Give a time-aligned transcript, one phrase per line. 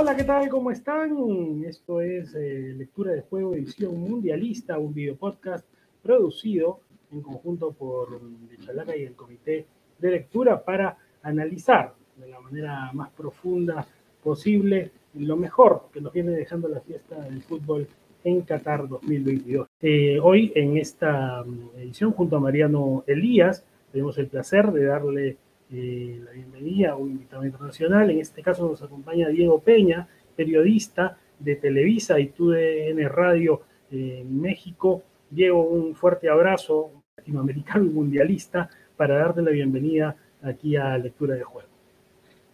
[0.00, 0.48] Hola, ¿qué tal?
[0.48, 1.64] ¿Cómo están?
[1.64, 5.66] Esto es eh, Lectura de Juego Edición Mundialista, un video podcast
[6.00, 6.78] producido
[7.10, 8.20] en conjunto por
[8.64, 9.66] Chalaca y el Comité
[9.98, 13.84] de Lectura para analizar de la manera más profunda
[14.22, 17.88] posible lo mejor que nos viene dejando la fiesta del fútbol
[18.22, 19.66] en Qatar 2022.
[19.80, 25.38] Eh, hoy en esta mm, edición junto a Mariano Elías tenemos el placer de darle
[25.70, 28.10] eh, la bienvenida a un invitado internacional.
[28.10, 35.02] En este caso nos acompaña Diego Peña, periodista de Televisa y TUDN Radio en México.
[35.30, 41.44] Diego, un fuerte abrazo latinoamericano y mundialista para darte la bienvenida aquí a Lectura de
[41.44, 41.68] Juego.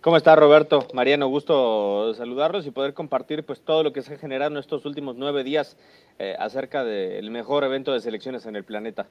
[0.01, 0.87] ¿Cómo está Roberto?
[0.93, 4.85] Mariano, gusto saludarlos y poder compartir pues todo lo que se ha generado en estos
[4.85, 5.79] últimos nueve días
[6.19, 9.09] eh, acerca del mejor evento de selecciones en el planeta.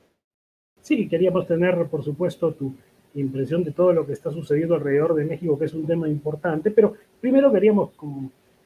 [0.82, 2.76] Sí, queríamos tener, por supuesto, tu
[3.16, 6.72] impresión de todo lo que está sucediendo alrededor de México, que es un tema importante,
[6.72, 7.92] pero primero queríamos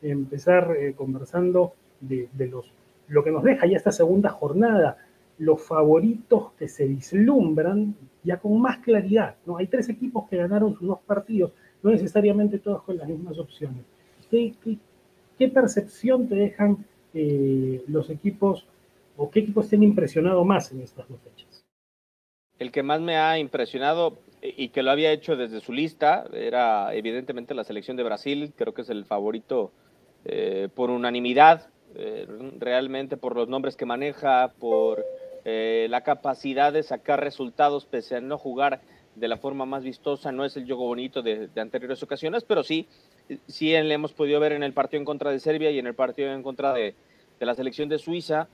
[0.02, 2.72] empezar eh, conversando de, los,
[3.08, 4.98] lo que nos deja ya esta segunda jornada,
[5.40, 9.36] los favoritos que se vislumbran ya con más claridad.
[9.46, 9.58] ¿no?
[9.58, 11.52] Hay tres equipos que ganaron sus dos partidos,
[11.84, 13.84] no necesariamente todos con las mismas opciones.
[14.30, 18.66] ¿Qué, percepción te dejan eh, los equipos
[19.16, 21.64] o qué equipos te han impresionado más en estas dos fechas?
[22.60, 26.94] El que más me ha impresionado y que lo había hecho desde su lista, era
[26.94, 29.72] evidentemente la selección de Brasil, creo que es el favorito
[30.26, 32.28] eh, por unanimidad, eh,
[32.60, 35.04] realmente por los nombres que maneja, por
[35.46, 38.82] eh, la capacidad de sacar resultados pese a no jugar
[39.16, 42.88] de la forma más vistosa, no es el juego bonito de, anteriores ocasiones, pero sí,
[43.48, 45.96] sí le hemos podido ver en el partido en contra de Serbia y en el
[45.96, 46.94] partido en contra de,
[47.40, 48.48] de la selección de Suiza,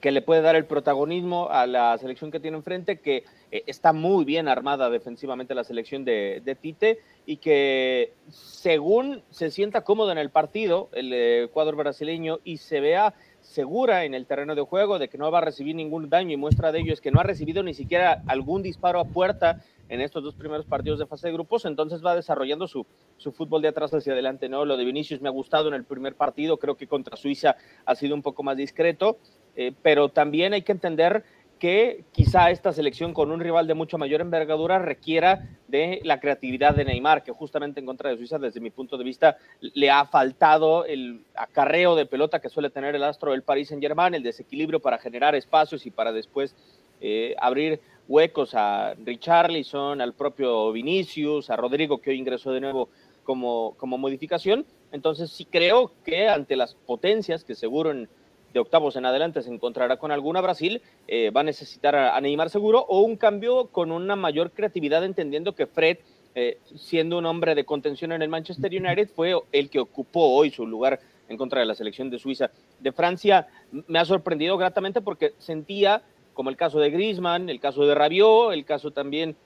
[0.00, 3.92] que le puede dar el protagonismo a la selección que tiene enfrente, que eh, está
[3.92, 10.18] muy bien armada defensivamente la selección de, Tite y que según se sienta cómodo en
[10.18, 15.00] el partido, el eh, cuadro brasileño, y se vea segura en el terreno de juego
[15.00, 17.18] de que no va a recibir ningún daño y muestra de ello es que no
[17.18, 21.26] ha recibido ni siquiera algún disparo a puerta en estos dos primeros partidos de fase
[21.26, 22.86] de grupos, entonces va desarrollando su,
[23.18, 24.64] su fútbol de atrás hacia adelante, ¿no?
[24.64, 27.94] Lo de Vinicius me ha gustado en el primer partido, creo que contra Suiza ha
[27.94, 29.18] sido un poco más discreto,
[29.56, 31.24] eh, pero también hay que entender
[31.62, 36.74] que quizá esta selección con un rival de mucho mayor envergadura requiera de la creatividad
[36.74, 40.04] de Neymar, que justamente en contra de Suiza, desde mi punto de vista, le ha
[40.06, 44.24] faltado el acarreo de pelota que suele tener el astro del Paris Saint Germain, el
[44.24, 46.56] desequilibrio para generar espacios y para después
[47.00, 52.88] eh, abrir huecos a Richarlison, al propio Vinicius, a Rodrigo, que hoy ingresó de nuevo
[53.22, 54.66] como, como modificación.
[54.90, 58.08] Entonces sí creo que ante las potencias que seguro en
[58.52, 62.50] de octavos en adelante se encontrará con alguna Brasil, eh, va a necesitar a, Neymar
[62.50, 65.98] seguro o un cambio con una mayor creatividad, entendiendo que Fred,
[66.34, 70.50] eh, siendo un hombre de contención en el Manchester United, fue el que ocupó hoy
[70.50, 72.50] su lugar en contra de la selección de Suiza.
[72.80, 76.02] De Francia me ha sorprendido gratamente porque sentía,
[76.34, 79.36] como el caso de Griezmann, el caso de Rabiot, el caso también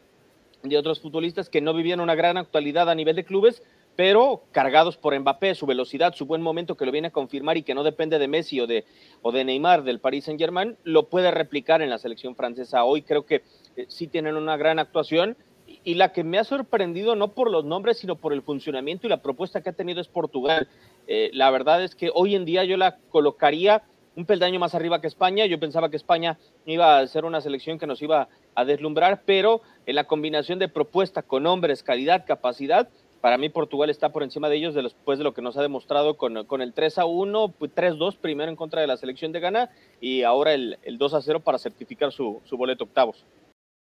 [0.62, 3.62] de otros futbolistas que no vivían una gran actualidad a nivel de clubes,
[3.96, 7.62] pero cargados por Mbappé, su velocidad, su buen momento que lo viene a confirmar y
[7.62, 8.84] que no depende de Messi o de,
[9.22, 12.84] o de Neymar del Paris Saint Germain, lo puede replicar en la selección francesa.
[12.84, 13.42] Hoy creo que
[13.76, 15.36] eh, sí tienen una gran actuación
[15.82, 19.10] y, la que me ha sorprendido no por los nombres, sino por el funcionamiento y
[19.10, 20.68] la propuesta que ha tenido es Portugal.
[21.08, 23.82] Eh, la verdad es que hoy en día yo la colocaría
[24.14, 25.46] un peldaño más arriba que España.
[25.46, 29.60] Yo pensaba que España iba a ser una selección que nos iba a deslumbrar, pero
[29.86, 32.88] en la combinación de propuesta con hombres, calidad, capacidad,
[33.20, 36.16] para mí Portugal está por encima de ellos después de lo que nos ha demostrado
[36.16, 39.70] con, el 3 a 1, 3 2 primero en contra de la selección de Ghana
[40.00, 43.24] y ahora el, 2 a 0 para certificar su, boleto octavos.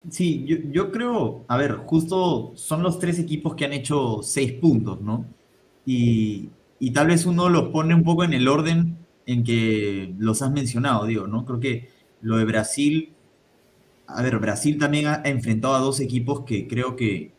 [0.09, 5.01] Sí, yo, creo, a ver, justo son los tres equipos que han hecho seis puntos,
[5.01, 5.25] ¿no?
[5.87, 6.51] Y,
[6.93, 11.07] tal vez uno los pone un poco en el orden en que los has mencionado,
[11.07, 11.47] digo, ¿no?
[11.47, 11.89] Creo que
[12.21, 13.15] lo de Brasil,
[14.07, 17.34] a ver, Brasil también ha enfrentado a dos equipos que creo que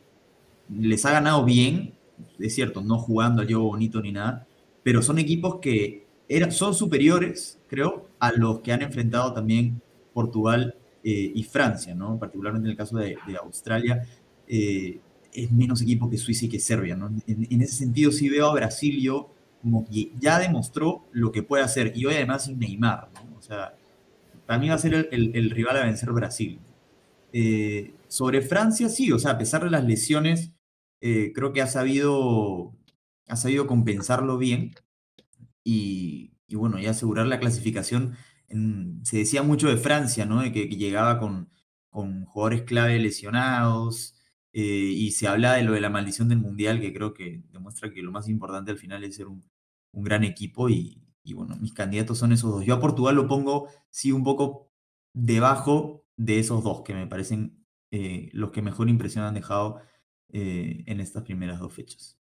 [0.70, 1.94] les ha ganado bien,
[2.40, 4.48] es cierto, no jugando a juego bonito ni nada,
[4.84, 6.06] pero son equipos que
[6.50, 9.82] son superiores, creo, a los que han enfrentado también
[10.14, 12.18] Portugal eh, y Francia, ¿no?
[12.18, 14.08] Particularmente en el caso de, Australia,
[14.48, 15.00] eh,
[15.34, 17.12] es menos equipo que Suiza y que Serbia, ¿no?
[17.28, 19.32] En, ese sentido sí veo a Brasil yo
[19.62, 23.38] como que ya demostró lo que puede hacer, y hoy además sin Neymar, ¿no?
[23.38, 23.76] O sea,
[24.46, 26.60] para mí va a ser el, rival a vencer Brasil.
[27.34, 30.52] Eh, sobre Francia, sí, o sea, a pesar de las lesiones,
[31.08, 32.76] eh, creo que ha sabido,
[33.28, 34.74] ha sabido compensarlo bien
[35.64, 38.16] y, bueno, y asegurar la clasificación.
[39.04, 40.42] se decía mucho de Francia, ¿no?
[40.42, 41.50] De que, llegaba con,
[41.90, 44.16] con, jugadores clave lesionados
[44.54, 47.92] eh, y se habla de lo de la maldición del Mundial, que creo que demuestra
[47.94, 49.44] que lo más importante al final es ser un,
[49.92, 51.04] un gran equipo y,
[51.36, 52.66] bueno, mis candidatos son esos dos.
[52.66, 54.72] Yo a Portugal lo pongo, sí, un poco
[55.14, 59.82] debajo de esos dos, que me parecen eh, los que mejor impresión han dejado
[60.32, 62.20] eh, en estas primeras dos fechas.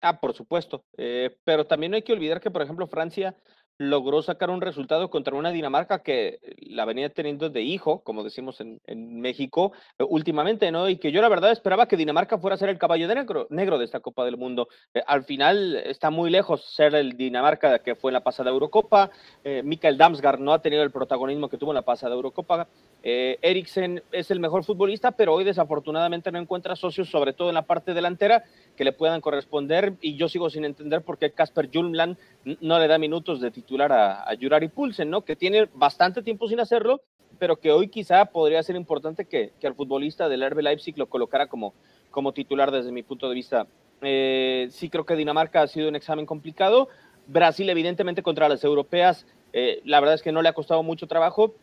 [0.00, 0.84] Ah, por supuesto.
[0.96, 3.36] Eh, pero también no hay que olvidar que, por ejemplo, Francia
[3.78, 8.60] logró sacar un resultado contra una Dinamarca que la venía teniendo de hijo, como decimos
[8.60, 8.80] en,
[9.20, 10.88] México, eh, últimamente, ¿no?
[10.88, 13.14] Y que yo la verdad esperaba que Dinamarca fuera a ser el caballo de
[13.50, 14.68] negro, de esta Copa del Mundo.
[14.94, 19.10] Eh, al final está muy lejos ser el Dinamarca que fue en la pasada Eurocopa.
[19.44, 22.68] Eh, Mikael Damsgaard no ha tenido el protagonismo que tuvo en la pasada Eurocopa.
[23.04, 27.54] Eh, Eriksen es el mejor futbolista, pero hoy desafortunadamente no encuentra socios, sobre todo en
[27.54, 28.44] la parte delantera,
[28.76, 29.94] que le puedan corresponder.
[30.00, 32.16] Y yo sigo sin entender por qué Casper Julmland
[32.60, 34.36] no le da minutos de titular a, a
[34.72, 35.22] Pulsen, ¿no?
[35.22, 37.00] Que tiene bastante tiempo sin hacerlo,
[37.38, 41.06] pero que hoy quizá podría ser importante que, que al futbolista del RB Leipzig lo
[41.06, 41.74] colocara como,
[42.10, 43.66] como titular desde mi punto de vista.
[44.02, 46.88] Eh, sí creo que Dinamarca ha sido un examen complicado.
[47.26, 51.06] Brasil, evidentemente, contra las europeas, eh, la verdad es que no le ha costado mucho
[51.06, 51.54] trabajo.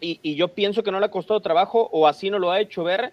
[0.00, 2.60] Y, y, yo pienso que no le ha costado trabajo o así no lo ha
[2.60, 3.12] hecho ver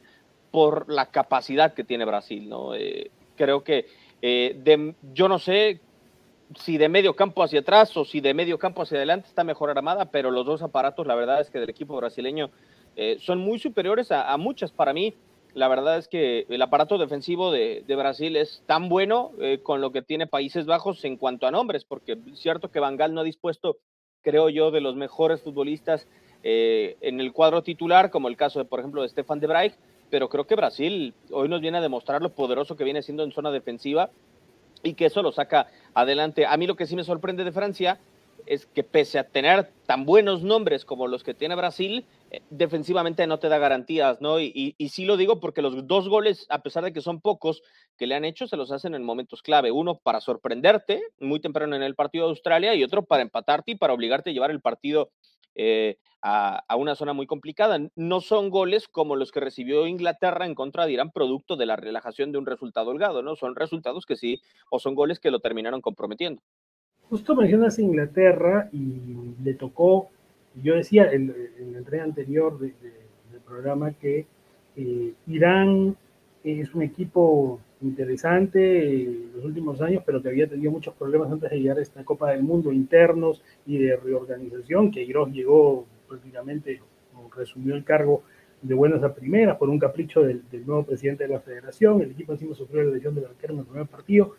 [0.52, 2.48] por la capacidad que tiene Brasil.
[2.48, 2.76] ¿no?
[2.76, 3.88] Eh, creo que
[4.22, 5.82] de, yo no sé
[6.58, 9.70] si de medio campo hacia atrás o si de medio campo hacia adelante está mejor
[9.70, 12.52] armada, pero los dos aparatos, la verdad es que del equipo brasileño
[12.96, 14.72] eh, son muy superiores a, muchas.
[14.72, 15.14] Para mí,
[15.54, 19.92] la verdad es que el aparato defensivo de, Brasil es tan bueno eh, con lo
[19.92, 23.26] que tiene Países Bajos en cuanto a nombres, porque es cierto que Bangal no ha
[23.26, 23.78] dispuesto,
[24.22, 26.08] creo yo, de los mejores futbolistas
[26.47, 29.74] eh, en el cuadro titular, como el caso de, por ejemplo, de Stefan de Vrij,
[30.12, 33.31] pero creo que Brasil hoy nos viene a demostrar lo poderoso que viene siendo en
[33.31, 34.12] zona defensiva
[34.83, 35.65] y que eso lo saca
[35.95, 36.45] adelante.
[36.45, 38.00] A mí lo que sí me sorprende de Francia
[38.45, 43.25] es que pese a tener tan buenos nombres como los que tiene Brasil, eh, defensivamente
[43.25, 44.39] no te da garantías, ¿no?
[44.39, 47.63] Y, y, sí lo digo porque los dos goles, a pesar de que son pocos
[47.98, 49.71] que le han hecho, se los hacen en momentos clave.
[49.71, 53.75] Uno para sorprenderte muy temprano en el partido de Australia y otro para empatarte y
[53.75, 55.09] para obligarte a llevar el partido
[55.56, 57.80] eh, a, una zona muy complicada.
[57.96, 61.75] No son goles como los que recibió Inglaterra en contra de Irán, producto de la
[61.75, 63.36] relajación de un resultado holgado, ¿no?
[63.36, 66.42] Son resultados que sí, o son goles que lo terminaron comprometiendo.
[67.10, 70.10] Justo mencionas Inglaterra y le tocó,
[70.56, 71.36] yo decía en,
[71.75, 72.74] el tren anterior del
[73.46, 74.25] programa que
[74.75, 75.96] eh, Irán
[76.44, 81.50] es un equipo interesante en los últimos años, pero que había tenido muchos problemas antes
[81.50, 86.81] de llegar a esta Copa del Mundo internos y de reorganización, que Iros llegó prácticamente,
[87.36, 88.24] resumió el cargo
[88.62, 92.31] de buenas a primeras por un capricho del, nuevo presidente de la federación, el equipo
[92.31, 94.36] encima sufrió la lesión del arquero en el primer partido.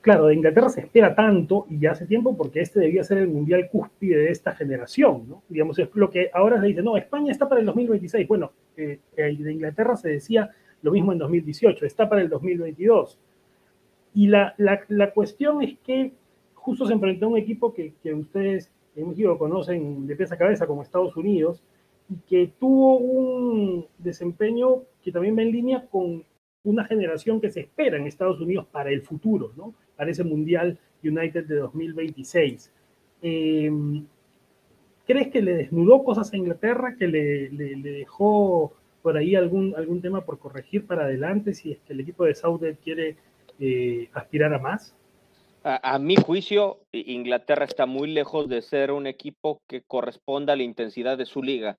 [0.00, 3.28] Claro, de Inglaterra se espera tanto y ya hace tiempo porque este debía ser el
[3.28, 5.42] mundial cúspide de esta generación, ¿no?
[5.48, 8.28] Digamos, es lo que ahora se dice, no, España está para el 2026.
[8.28, 10.50] Bueno, eh, eh, de Inglaterra se decía
[10.86, 13.18] lo mismo en 2018, está para el 2022.
[14.14, 16.12] Y la, la, la cuestión es que
[16.54, 20.38] justo se enfrentó a un equipo que, que ustedes en México conocen de pies a
[20.38, 21.60] cabeza como Estados Unidos,
[22.08, 26.22] y que tuvo un desempeño que también va en línea con
[26.62, 29.74] una generación que se espera en Estados Unidos para el futuro, ¿no?
[29.96, 32.72] Para ese Mundial United de 2026.
[33.22, 33.72] Eh,
[35.04, 38.72] ¿Crees que le desnudó cosas a Inglaterra, que le, le dejó
[39.06, 42.34] por ahí algún, algún tema por corregir para adelante si es que el equipo de
[42.34, 43.16] Southend quiere
[43.60, 44.96] eh, aspirar a más?
[45.62, 50.64] A, mi juicio, Inglaterra está muy lejos de ser un equipo que corresponda a la
[50.64, 51.78] intensidad de su liga.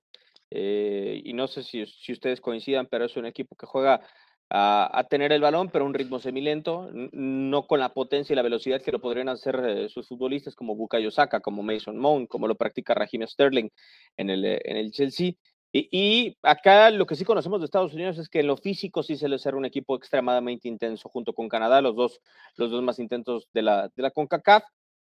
[0.50, 4.00] Eh, y no sé si, si, ustedes coincidan, pero es un equipo que juega
[4.48, 8.80] a, tener el balón, pero un ritmo semilento, no con la potencia y la velocidad
[8.80, 12.54] que lo podrían hacer eh, sus futbolistas como Bukayo Saka, como Mason Mount, como lo
[12.54, 13.68] practica Raheem Sterling
[14.16, 15.34] en el, en el Chelsea.
[15.72, 19.16] Y, acá lo que sí conocemos de Estados Unidos es que en lo físico sí
[19.16, 22.20] se le será un equipo extremadamente intenso junto con Canadá, los dos,
[22.56, 24.64] los dos más intensos de la, de la CONCACAF.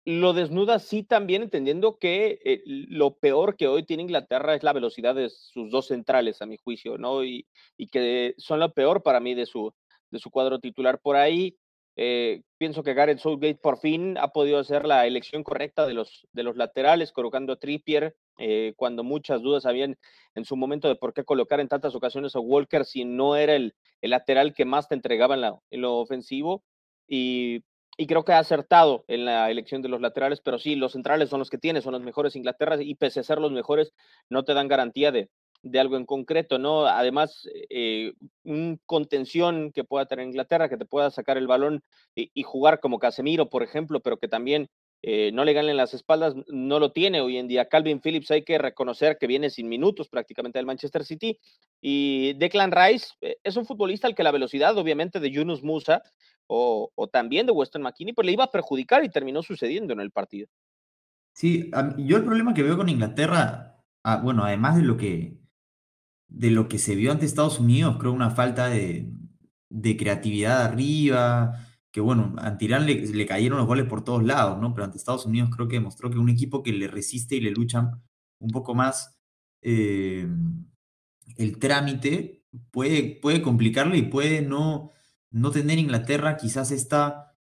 [0.05, 4.73] Lo desnuda sí también entendiendo que eh, lo peor que hoy tiene Inglaterra es la
[4.73, 7.25] velocidad de sus dos centrales, a mi juicio, ¿no?
[7.25, 7.47] Y,
[7.77, 9.73] y que son lo peor para mí de su,
[10.11, 10.99] de su cuadro titular.
[11.01, 11.57] Por ahí
[12.01, 16.27] eh, pienso que Gareth Southgate por fin ha podido hacer la elección correcta de los,
[16.33, 19.97] de los laterales, colocando a Trippier eh, cuando muchas dudas habían
[20.35, 23.55] en su momento de por qué colocar en tantas ocasiones a Walker si no era
[23.55, 26.65] el, el lateral que más te entregaba en, la, en lo ofensivo.
[27.07, 27.65] Y,
[27.97, 31.31] y, creo que ha acertado en la elección de los laterales, pero sí, los centrales
[31.31, 33.93] son los que tiene, son los mejores Inglaterra y pese a ser los mejores,
[34.29, 35.31] no te dan garantía de,
[35.63, 36.87] de algo en concreto, ¿no?
[36.87, 38.13] Además, eh,
[38.45, 41.83] un contención que pueda tener Inglaterra, que te pueda sacar el balón
[42.15, 44.69] y, jugar como Casemiro, por ejemplo, pero que también
[45.03, 47.69] eh, no le ganen las espaldas, no lo tiene hoy en día.
[47.69, 51.39] Calvin Phillips hay que reconocer que viene sin minutos prácticamente del Manchester City.
[51.81, 56.03] Y Declan Rice eh, es un futbolista al que la velocidad, obviamente, de Yunus Musa,
[56.49, 60.11] o, también de Weston McKinney, pues le iba a perjudicar y terminó sucediendo en el
[60.11, 60.49] partido.
[61.35, 65.39] Sí, yo el problema que veo con Inglaterra, ah, bueno, además de lo que
[66.27, 69.07] de lo que se vio ante Estados Unidos, creo una falta de,
[69.71, 74.75] de creatividad arriba, que bueno, a Irán le, cayeron los goles por todos lados, ¿no?
[74.75, 77.51] Pero ante Estados Unidos creo que demostró que un equipo que le resiste y le
[77.51, 77.91] lucha
[78.41, 79.19] un poco más
[79.63, 80.29] eh,
[81.37, 84.91] el trámite puede, puede complicarle y puede no,
[85.31, 87.37] no tener Inglaterra quizás esta,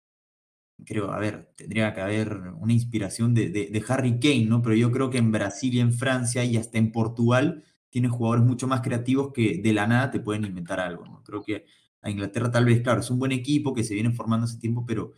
[0.85, 4.63] creo, a ver, tendría que haber una inspiración de, de, Harry Kane, ¿no?
[4.63, 8.45] Pero yo creo que en Brasil y en Francia y hasta en Portugal tiene jugadores
[8.45, 11.23] mucho más creativos que de la nada te pueden inventar algo, ¿no?
[11.23, 11.67] Creo que
[12.05, 14.85] a Inglaterra tal vez, claro, es un buen equipo que se viene formando hace tiempo,
[14.87, 15.13] pero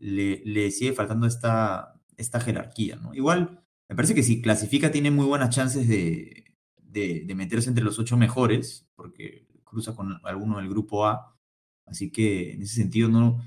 [0.00, 3.14] le, le sigue faltando esta, esta jerarquía, ¿no?
[3.14, 7.98] Igual, me parece que si clasifica tiene muy buenas chances de, de, meterse entre los
[7.98, 11.36] ocho mejores, porque cruza con alguno del grupo A.
[11.86, 13.42] Así que en ese sentido no,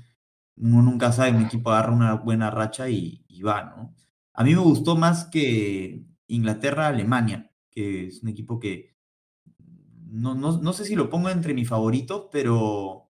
[0.56, 3.94] uno nunca sabe, un equipo agarra una buena racha y, va, ¿no?
[4.34, 8.95] A mí me gustó más que Inglaterra-Alemania, que es un equipo que
[10.06, 13.10] no, no, no sé si lo pongo entre mis favoritos, pero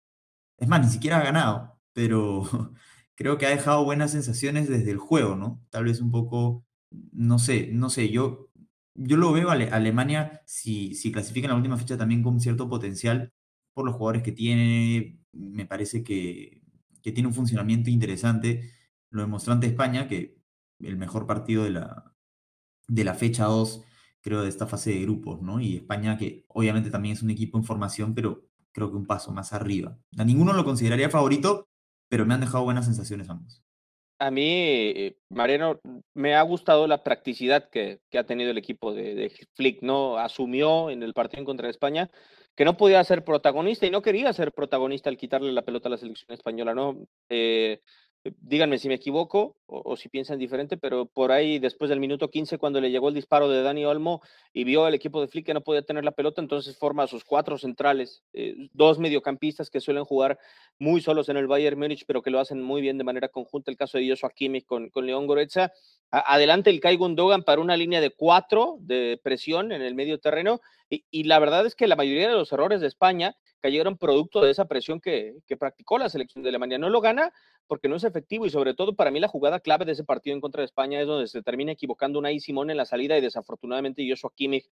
[0.57, 2.43] es más, ni siquiera ha ganado, pero
[3.15, 5.63] creo que ha dejado buenas sensaciones desde el juego, ¿no?
[5.69, 6.65] Tal vez un poco,
[7.11, 8.49] no sé, no sé, yo
[8.95, 12.69] yo lo veo a Alemania, si, si clasifica en la última fecha, también con cierto
[12.69, 13.33] potencial
[13.73, 15.19] por los jugadores que tiene.
[15.33, 16.61] Me parece que,
[17.01, 18.71] tiene un funcionamiento interesante.
[19.11, 20.37] Lo demostró ante España, que
[20.79, 22.15] el mejor partido de la,
[22.87, 23.83] de la fecha 2,
[24.25, 25.61] creo, de esta fase de grupos, ¿no?
[25.61, 29.31] Y España, que obviamente también es un equipo en formación, pero creo que un paso
[29.31, 29.99] más arriba.
[30.17, 31.69] A ninguno lo consideraría favorito,
[32.09, 33.63] pero me han dejado buenas sensaciones ambos
[34.19, 35.79] a mí, eh, Mariano,
[36.13, 40.17] me ha gustado la practicidad que, ha tenido el equipo de, Flick, ¿no?
[40.17, 42.09] Asumió en el partido en contra de España
[42.55, 45.91] que no podía ser protagonista y no quería ser protagonista al quitarle la pelota a
[45.91, 47.05] la selección española, ¿no?
[47.29, 47.81] Eh,
[48.39, 52.57] díganme si me equivoco o, si piensan diferente, pero por ahí después del minuto 15,
[52.57, 54.21] cuando le llegó el disparo de Dani Olmo
[54.53, 57.23] y vio al equipo de Flick que no podía tener la pelota, entonces forma sus
[57.23, 60.39] cuatro centrales, eh, dos mediocampistas que suelen jugar
[60.79, 63.71] muy solos en el Bayern Múnich, pero que lo hacen muy bien de manera conjunta,
[63.71, 65.71] el caso de Joshua Kimmich con, con León Goretza.
[66.09, 70.61] adelante el Kai Gundogan para una línea de cuatro de presión en el medio terreno,
[70.89, 73.35] y la verdad es que la mayoría de los errores de España
[73.65, 76.77] cayeron producto de esa presión que, practicó la selección de Alemania.
[76.77, 77.33] No lo gana
[77.65, 80.35] porque no es efectivo y sobre todo para mí la jugada clave de ese partido
[80.35, 83.21] en contra de España es donde se termina equivocando una Simón en la salida y
[83.21, 84.69] desafortunadamente Joshua Kimmich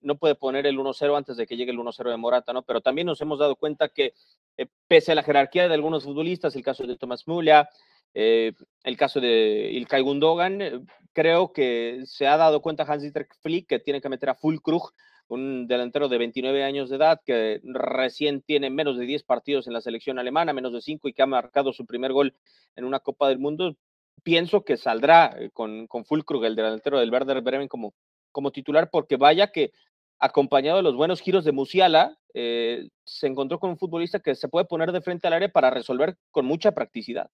[0.00, 2.62] no puede poner el 1-0 antes de que llegue el 1-0 de Morata, ¿no?
[2.62, 4.14] Pero también nos hemos dado cuenta que
[4.56, 7.66] eh, pese a la jerarquía de algunos futbolistas, el caso de Thomas Müller,
[8.14, 8.52] eh,
[8.84, 10.80] el caso de Ilkay Gundogan, eh,
[11.12, 14.92] creo que se ha dado cuenta Hans-Dietrich Flick que tiene que meter a Fulkrug
[15.28, 19.72] un delantero de 29 años de edad que recién tiene menos de 10 partidos en
[19.72, 22.34] la selección alemana, menos de 5 y que ha marcado su primer gol
[22.76, 23.76] en una Copa del Mundo,
[24.22, 27.94] pienso que saldrá eh, con, con Fulkrug, el delantero del Werder Bremen, como,
[28.32, 29.72] como titular, porque vaya que
[30.18, 34.48] acompañado de los buenos giros de Musiala, eh, se encontró con un futbolista que se
[34.48, 37.30] puede poner de frente al área para resolver con mucha practicidad.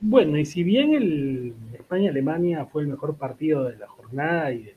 [0.00, 4.76] Bueno, y si bien el España-Alemania fue el mejor partido de la jornada y de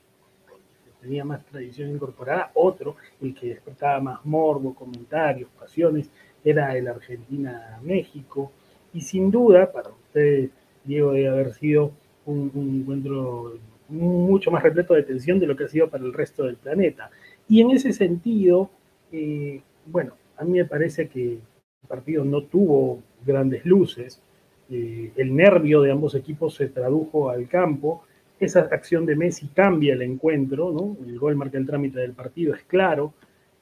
[1.08, 6.10] tenía más tradición incorporada, otro, el que despertaba más morbo, comentarios, pasiones,
[6.44, 8.52] era el Argentina-México.
[8.94, 10.50] Y sin duda, para usted,
[10.84, 11.94] Diego, debe haber sido
[12.26, 16.44] un, encuentro mucho más repleto de tensión de lo que ha sido para el resto
[16.44, 17.10] del planeta.
[17.48, 18.70] Y en ese sentido,
[19.14, 24.22] eh, bueno, a mí me parece que el partido no tuvo grandes luces.
[24.70, 28.04] Eh, el nervio de ambos equipos se tradujo al campo
[28.40, 30.98] esa acción de Messi cambia el encuentro, ¿no?
[31.06, 33.14] El gol marca el trámite del partido, es claro.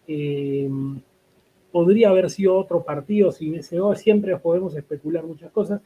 [0.08, 0.70] Eh,
[1.72, 5.82] podría haber sido otro partido sin ese gol, siempre podemos especular muchas cosas.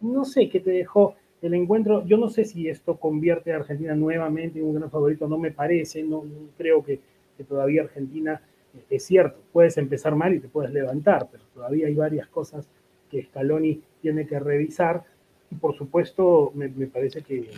[0.00, 3.94] No sé qué te dejó el encuentro, yo no sé si esto convierte a Argentina
[3.94, 6.24] nuevamente en un gran favorito, no me parece, no,
[6.56, 7.00] creo que,
[7.48, 8.40] todavía Argentina,
[8.88, 12.68] es cierto, puedes empezar mal y te puedes levantar, pero todavía hay varias cosas
[13.10, 15.02] que Scaloni tiene que revisar
[15.50, 17.50] y por supuesto me parece que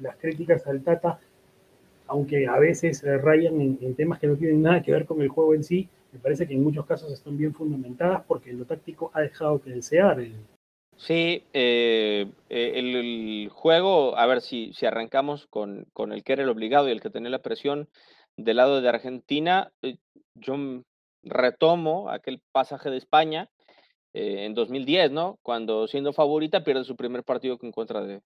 [0.00, 1.20] las críticas al Tata,
[2.06, 5.54] aunque a veces rayan en, temas que no tienen nada que ver con el juego
[5.54, 9.20] en sí, me parece que en muchos casos están bien fundamentadas porque lo táctico ha
[9.20, 10.18] dejado que desear.
[10.96, 16.42] Sí, eh, eh, el, juego, a ver si, si arrancamos con, con, el que era
[16.42, 17.88] el obligado y el que tenía la presión
[18.36, 19.98] del lado de Argentina, eh,
[20.34, 20.56] yo
[21.22, 23.48] retomo aquel pasaje de España
[24.14, 25.38] en 2010, ¿no?
[25.42, 28.20] Cuando siendo favorita pierde su primer partido en contra de,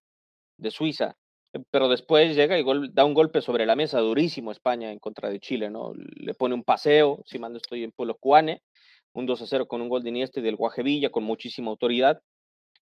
[0.57, 1.15] de Suiza
[1.69, 5.39] pero después llega y da un golpe sobre la mesa durísimo España en contra de
[5.39, 5.93] Chile, ¿no?
[5.95, 8.63] Le pone un paseo, si mal no estoy en Polo Cuane,
[9.13, 12.21] un 2 a 0 con un gol de Iniesta y del Guajevilla con muchísima autoridad.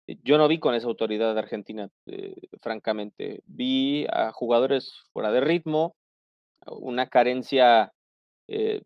[0.08, 3.42] Eh, yo no vi con esa autoridad de Argentina, eh, francamente.
[3.46, 5.96] Vi a jugadores fuera de ritmo,
[6.68, 7.92] una carencia
[8.48, 8.82] eh,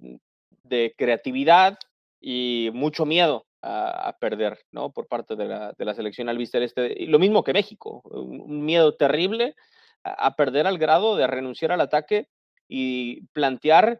[0.63, 1.77] de creatividad
[2.19, 4.91] y mucho miedo a, perder, ¿no?
[4.91, 6.95] Por parte de la, de la selección albiceleste.
[6.97, 9.55] Y lo mismo que México, un, miedo terrible
[10.05, 12.29] a, perder al grado de renunciar al ataque
[12.67, 13.99] y plantear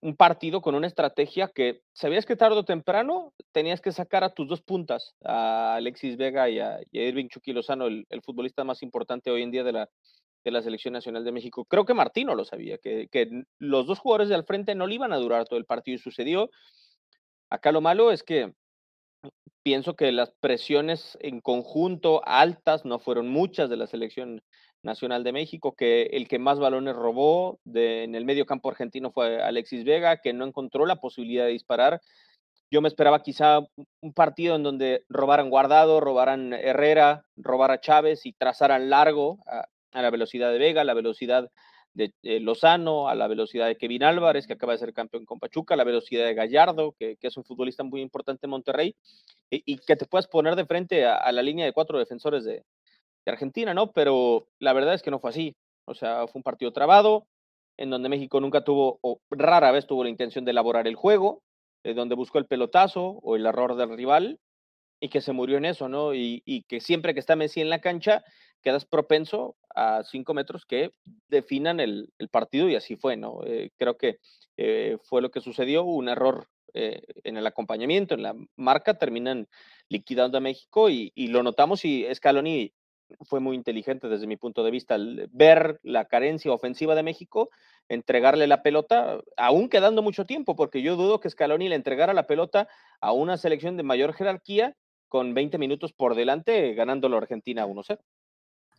[0.00, 4.30] un partido con una estrategia que sabías que tarde o temprano tenías que sacar a
[4.32, 9.30] tus dos puntas, a Alexis Vega y a, Irving Chucky Lozano, el, futbolista más importante
[9.30, 9.90] hoy en día de la,
[10.42, 11.66] de la Selección Nacional de México.
[11.66, 14.94] Creo que Martino lo sabía, que, que los dos jugadores de al frente no le
[14.94, 16.50] iban a durar todo el partido y sucedió.
[17.50, 18.54] Acá lo malo es que
[19.62, 24.42] pienso que las presiones en conjunto altas no fueron muchas de la selección
[24.84, 29.42] nacional de México, que el que más balones robó en el medio campo argentino fue
[29.42, 32.00] Alexis Vega, que no encontró la posibilidad de disparar.
[32.70, 33.60] Yo me esperaba quizá
[34.00, 40.10] un partido en donde robaran Guardado, robaran Herrera, robara Chávez y trazaran largo a, la
[40.10, 41.50] velocidad de Vega, a la velocidad
[41.92, 45.74] de Lozano, a la velocidad de Kevin Álvarez, que acaba de ser campeón con Pachuca,
[45.74, 48.96] a la velocidad de Gallardo, que, es un futbolista muy importante en Monterrey,
[49.48, 52.64] y, que te puedas poner de frente a, la línea de cuatro defensores de,
[53.24, 53.92] de Argentina, ¿no?
[53.92, 55.56] Pero la verdad es que no fue así.
[55.86, 57.26] O sea, fue un partido trabado,
[57.76, 61.42] en donde México nunca tuvo, o rara vez tuvo la intención de elaborar el juego,
[61.82, 64.38] eh, donde buscó el pelotazo o el error del rival,
[65.00, 66.14] y que se murió en eso, ¿no?
[66.14, 68.24] Y, que siempre que está Messi en la cancha,
[68.62, 70.92] quedas propenso a cinco metros que
[71.28, 73.40] definan el, partido, y así fue, ¿no?
[73.44, 74.18] Eh, creo que
[74.56, 79.46] eh, fue lo que sucedió, un error en el acompañamiento, en la marca, terminan
[79.88, 82.72] liquidando a México y, y lo notamos y Scaloni
[83.20, 84.96] fue muy inteligente desde mi punto de vista.
[85.30, 87.50] ver la carencia ofensiva de México,
[87.88, 92.26] entregarle la pelota, aún quedando mucho tiempo, porque yo dudo que Scaloni le entregara la
[92.26, 92.68] pelota
[93.00, 94.76] a una selección de mayor jerarquía
[95.08, 97.98] con 20 minutos por delante, ganándolo Argentina 1-0.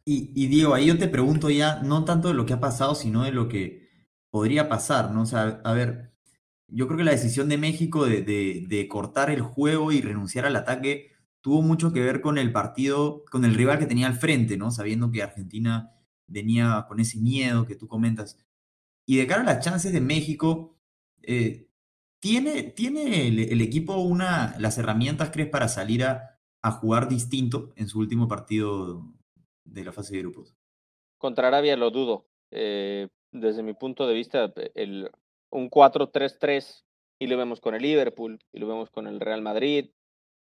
[0.06, 2.94] Y, y, Diego, ahí yo te pregunto ya, no tanto de lo que ha pasado,
[2.94, 3.90] sino de lo que
[4.30, 5.22] podría pasar, ¿no?
[5.22, 6.12] O sea, a ver,
[6.68, 10.56] yo creo que la decisión de México de, de cortar el juego y renunciar al
[10.56, 11.15] ataque
[11.46, 14.72] tuvo mucho que ver con el partido, con el rival que tenía al frente, ¿no?
[14.72, 15.92] Sabiendo que Argentina
[16.26, 18.44] venía con ese miedo que tú comentas.
[19.06, 20.76] Y de cara a las chances de México,
[21.22, 21.68] eh,
[22.20, 26.32] ¿tiene, tiene el, equipo una, las herramientas, crees, para salir a,
[26.82, 29.06] jugar distinto en su último partido
[29.66, 30.58] de la fase de grupos?
[31.20, 32.26] Contra Arabia lo dudo.
[32.50, 35.12] Eh, desde mi punto de vista, el,
[35.52, 36.86] un 4-3-3
[37.20, 39.92] y lo vemos con el Liverpool, y lo vemos con el Real Madrid,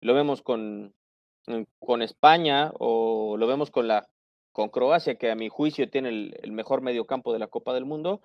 [0.00, 0.94] lo vemos con,
[1.46, 4.08] mm, con España o lo vemos con, la,
[4.52, 7.84] con Croacia, que a mi juicio tiene el, el mejor mediocampo de la Copa del
[7.84, 8.20] Mundo,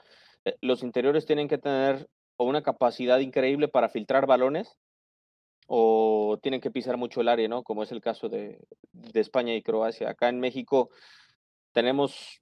[0.45, 4.77] eh, los interiores tienen que tener una capacidad increíble para filtrar balones
[5.67, 7.63] o tienen que pisar mucho el área, ¿no?
[7.63, 8.59] Como es el caso de,
[8.91, 10.09] de España y Croacia.
[10.09, 10.89] Acá en México
[11.71, 12.41] tenemos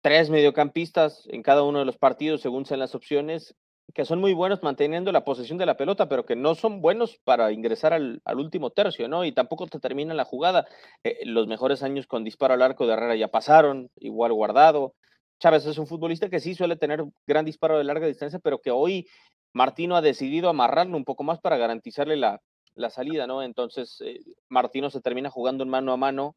[0.00, 3.54] tres mediocampistas en cada uno de los partidos según sean las opciones
[3.94, 7.18] que son muy buenos manteniendo la posesión de la pelota, pero que no son buenos
[7.24, 9.24] para ingresar al, último tercio, ¿no?
[9.24, 10.66] Y tampoco te terminan la jugada.
[11.04, 14.94] Eh, los mejores años con disparo al arco de Herrera ya pasaron, igual guardado.
[15.38, 18.70] Chávez es un futbolista que sí suele tener gran disparo de larga distancia, pero que
[18.70, 19.06] hoy
[19.52, 22.40] Martino ha decidido amarrarlo un poco más para garantizarle la,
[22.90, 23.42] salida, ¿no?
[23.42, 26.36] Entonces, eh, Martino se termina jugando en mano a mano.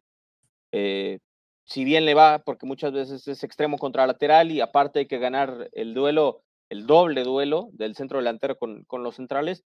[0.71, 1.19] Eh,
[1.65, 5.19] si bien le va, porque muchas veces es extremo contra lateral y aparte hay que
[5.19, 9.63] ganar el duelo el doble duelo del centro delantero con, con, los centrales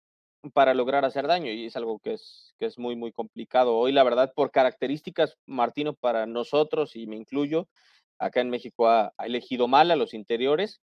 [0.55, 3.77] para lograr hacer daño y es algo que es, que es muy, muy complicado.
[3.77, 7.69] Hoy, la verdad, por características, Martino, para nosotros, y me incluyo,
[8.19, 10.81] acá en México ha, elegido mal a los interiores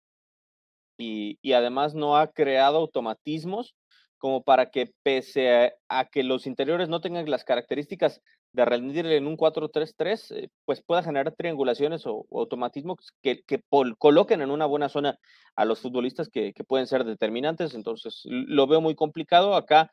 [0.97, 3.75] y, y, además no ha creado automatismos
[4.23, 8.21] como para que pese a, que los interiores no tengan las características
[8.53, 13.61] de rendir en un 4-3-3, eh, pues pueda generar triangulaciones o, automatismos que, que
[13.97, 15.19] coloquen en una buena zona
[15.55, 17.73] a los futbolistas que, pueden ser determinantes.
[17.73, 19.55] Entonces, lo veo muy complicado.
[19.55, 19.91] Acá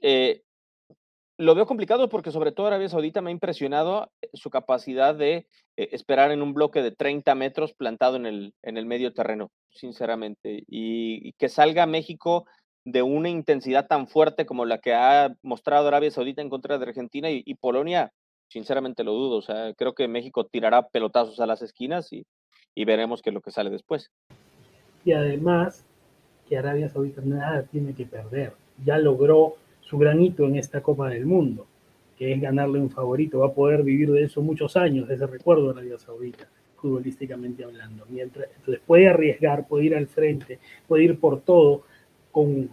[0.00, 0.42] eh,
[1.36, 5.48] lo veo complicado porque sobre todo Arabia Saudita me ha impresionado eh, su capacidad de
[5.76, 10.62] esperar en un bloque de 30 metros plantado en el, en el medio terreno, sinceramente.
[10.68, 12.46] Y que salga México
[12.84, 16.84] de una intensidad tan fuerte como la que ha mostrado Arabia Saudita en contra de
[16.84, 18.12] Argentina y, Polonia,
[18.48, 19.38] sinceramente lo dudo.
[19.38, 22.26] O sea, creo que México tirará pelotazos a las esquinas y,
[22.84, 24.10] veremos qué es lo que sale después.
[25.04, 25.84] Y además,
[26.48, 28.52] que Arabia Saudita nada tiene que perder.
[28.84, 31.66] Ya logró su granito en esta Copa del Mundo,
[32.18, 33.40] que es ganarle un favorito.
[33.40, 38.04] Va a poder vivir de eso muchos años, ese recuerdo de Arabia Saudita, futbolísticamente hablando.
[38.10, 41.84] Mientras, entonces puede arriesgar, puede ir al frente, puede ir por todo
[42.34, 42.68] con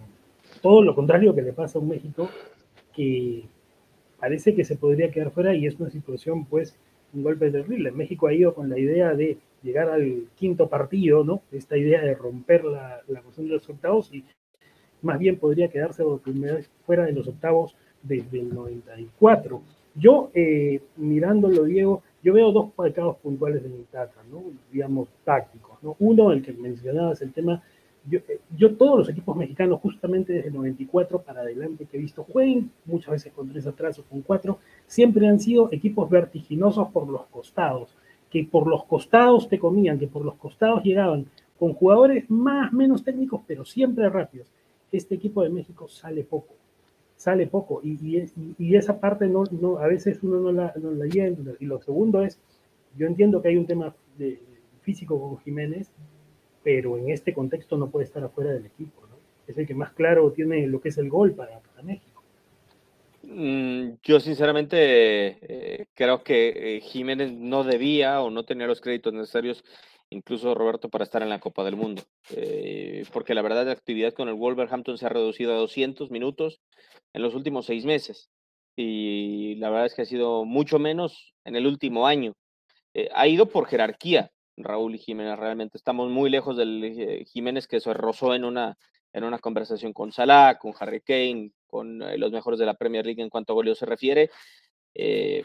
[0.61, 2.27] todo lo contrario que le pasa a un México
[2.95, 3.43] que
[4.19, 6.75] parece que se podría quedar fuera y es una situación, pues,
[7.13, 7.91] un golpe terrible.
[7.91, 11.43] México ha ido con la idea de llegar al quinto partido, ¿no?
[11.51, 14.23] Esta idea de romper la, la cuestión de los octavos y
[15.03, 19.61] más bien podría quedarse por primera fuera de los octavos desde el 94.
[19.93, 24.43] Yo, eh, mirándolo, Diego, yo veo dos pecados puntuales de tata, ¿no?
[24.71, 25.77] digamos, tácticos.
[25.83, 25.95] ¿no?
[25.99, 27.61] Uno, el que mencionabas, el tema,
[28.09, 31.99] yo, eh, yo, todos los equipos mexicanos, justamente desde el 94 para adelante que he
[31.99, 36.89] visto jueguen, muchas veces con tres atrás o con cuatro, siempre han sido equipos vertiginosos
[36.89, 37.95] por los costados,
[38.29, 41.25] que por los costados te comían, que por los costados llegaban
[41.59, 44.47] con jugadores más, menos técnicos, pero siempre rápidos.
[44.91, 46.55] Este equipo de México sale poco
[47.21, 48.25] sale poco y,
[48.57, 52.23] y, esa parte no, no, a veces uno no la, no la Y lo segundo
[52.23, 52.39] es,
[52.97, 54.39] yo entiendo que hay un tema de,
[54.81, 55.91] físico con Jiménez,
[56.63, 59.01] pero en este contexto no puede estar afuera del equipo.
[59.07, 59.15] ¿no?
[59.47, 62.23] Es el que más claro tiene lo que es el gol para, México.
[63.23, 64.77] Mm, yo sinceramente
[65.41, 69.63] eh, creo que eh, Jiménez no debía o no tenía los créditos necesarios
[70.13, 72.03] incluso Roberto, para estar en la Copa del Mundo.
[72.35, 76.59] Eh, porque la verdad la actividad con el Wolverhampton se ha reducido a 200 minutos
[77.13, 78.29] en los últimos seis meses.
[78.75, 82.33] Y la verdad es que ha sido mucho menos en el último año.
[83.15, 85.77] Ha ido por jerarquía, Raúl y Jiménez, realmente.
[85.77, 88.77] Estamos muy lejos del eh, Jiménez que se rozó en una,
[89.13, 93.21] en una conversación con Salah, con Harry Kane, con los mejores de la Premier League
[93.21, 94.29] en cuanto a goleo se refiere.
[94.93, 95.43] Eh,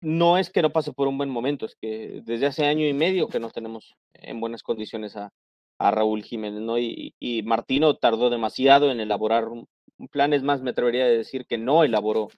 [0.00, 2.92] no es que no pase por un buen momento, es que desde hace año y
[2.92, 5.32] medio que no tenemos en buenas condiciones a,
[5.76, 6.78] Raúl Jiménez, ¿no?
[6.78, 9.68] Y, Martino tardó demasiado en elaborar un,
[10.10, 12.28] plan, es más, me atrevería a decir que no elaboró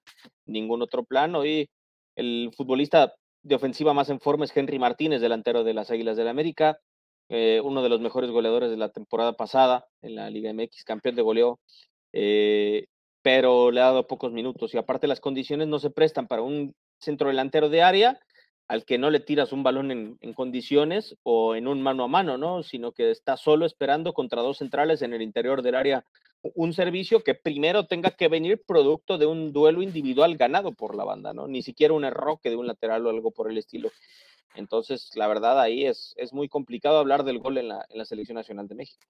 [0.47, 1.35] ningún otro plan.
[1.37, 1.69] Hoy
[2.17, 3.15] el futbolista
[3.47, 6.79] de ofensiva más en forma es Henry Martínez, delantero de las Águilas del la América,
[7.29, 11.15] eh, uno de los mejores goleadores de la temporada pasada en la Liga MX, campeón
[11.15, 11.61] de goleo.
[12.13, 12.87] Eh,
[13.23, 16.75] pero le ha dado pocos minutos y aparte las condiciones no se prestan para un
[17.01, 18.21] centro delantero de área
[18.69, 22.37] al que no le tiras un balón en, condiciones o en un mano a mano,
[22.37, 22.63] ¿no?
[22.63, 26.05] Sino que está solo esperando contra dos centrales en el interior del área
[26.55, 31.05] un servicio que primero tenga que venir producto de un duelo individual ganado por la
[31.05, 31.49] banda, ¿no?
[31.49, 33.91] Ni siquiera un erroque de un lateral o algo por el estilo.
[34.55, 38.05] Entonces, la verdad, ahí es, es muy complicado hablar del gol en la, en la
[38.05, 39.05] Selección Nacional de México.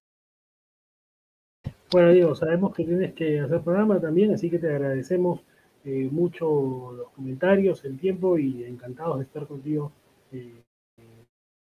[1.91, 5.41] Bueno, Diego, sabemos que tienes que hacer programa también, así que te agradecemos
[5.89, 9.93] eh, mucho los comentarios, el tiempo y encantados de estar contigo
[10.33, 10.61] eh,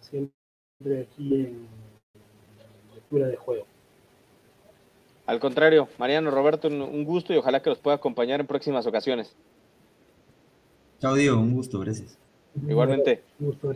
[0.01, 0.33] siempre
[1.03, 1.69] aquí en
[2.93, 3.67] lectura de juego.
[5.27, 9.37] Al contrario, Mariano, Roberto, un gusto y ojalá que los pueda acompañar en próximas ocasiones.
[10.99, 12.19] Chao, Diego, un gusto, gracias.
[12.69, 13.23] Igualmente.
[13.39, 13.73] Un gusto,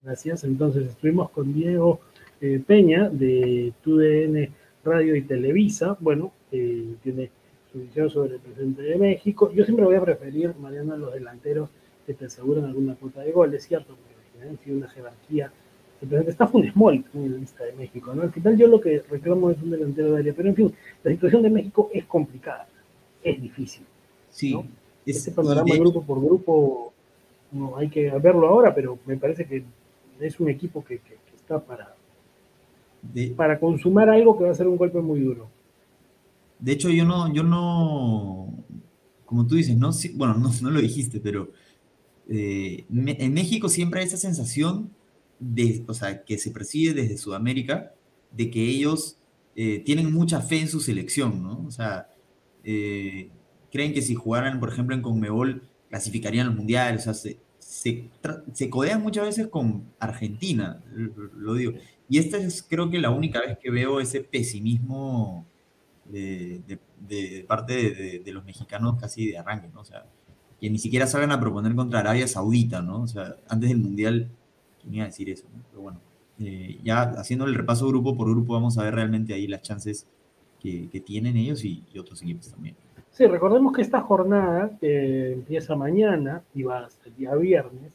[0.00, 0.44] Gracias.
[0.44, 2.00] Entonces, estuvimos con Diego
[2.40, 4.48] eh, Peña de TUDN
[4.82, 5.98] Radio y Televisa.
[6.00, 7.30] Bueno, tiene
[7.72, 9.52] su visión sobre el presidente de México.
[9.52, 11.70] Yo siempre voy a preferir, Mariano, a los delanteros
[12.06, 15.52] que te aseguran alguna cuota de gol, es cierto, porque al final una jerarquía.
[16.00, 18.22] El presidente está Funes Mori en la lista de México, ¿no?
[18.22, 20.72] Al final yo lo que reclamo es un delantero de área, pero en fin,
[21.04, 22.66] la situación de México es complicada,
[23.22, 23.84] es difícil.
[24.30, 24.56] Sí.
[25.04, 26.92] este panorama grupo por grupo
[27.52, 29.64] no hay que verlo ahora, pero me parece que
[30.20, 31.00] es un equipo que,
[31.36, 31.94] está para,
[33.36, 35.48] para consumar algo que va a ser un golpe muy duro.
[36.60, 38.64] De hecho, yo no, yo no,
[39.24, 41.50] como tú dices, no, bueno, no, no lo dijiste, pero
[42.28, 44.90] eh, en México siempre hay esa sensación
[45.38, 47.94] de, o sea, que se percibe desde Sudamérica,
[48.30, 49.16] de que ellos
[49.56, 51.64] eh, tienen mucha fe en su selección, ¿no?
[51.66, 52.08] O sea,
[52.62, 53.30] eh,
[53.72, 58.70] creen que si jugaran, por ejemplo, en Conmebol, clasificarían al Mundial, o sea, se, se,
[58.70, 60.82] codean muchas veces con Argentina,
[61.36, 61.72] lo digo.
[62.08, 65.46] Y esta es creo que la única vez que veo ese pesimismo
[66.10, 69.80] de, parte de, los mexicanos casi de arranque, ¿no?
[69.80, 70.04] O sea,
[70.60, 73.02] que ni siquiera salgan a proponer contra Arabia Saudita, ¿no?
[73.02, 74.28] O sea, antes del Mundial,
[74.80, 75.46] ¿quién iba a decir eso?
[75.54, 75.62] ¿no?
[75.70, 76.00] Pero bueno,
[76.38, 80.06] eh, ya haciendo el repaso grupo por grupo, vamos a ver realmente ahí las chances
[80.60, 82.76] que, tienen ellos y, otros equipos también.
[83.10, 87.92] Sí, recordemos que esta jornada, que empieza mañana y va hasta el día viernes,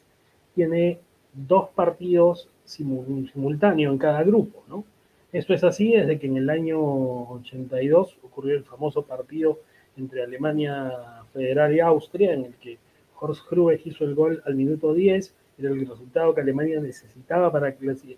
[0.54, 0.98] tiene
[1.32, 4.84] dos partidos simultáneos en cada grupo, ¿no?
[5.32, 9.60] Esto es así desde que en el año 82 ocurrió el famoso partido
[9.96, 10.92] entre Alemania
[11.32, 12.78] Federal y Austria, en el que
[13.18, 17.74] Horst Krube hizo el gol al minuto 10, era el resultado que Alemania necesitaba para,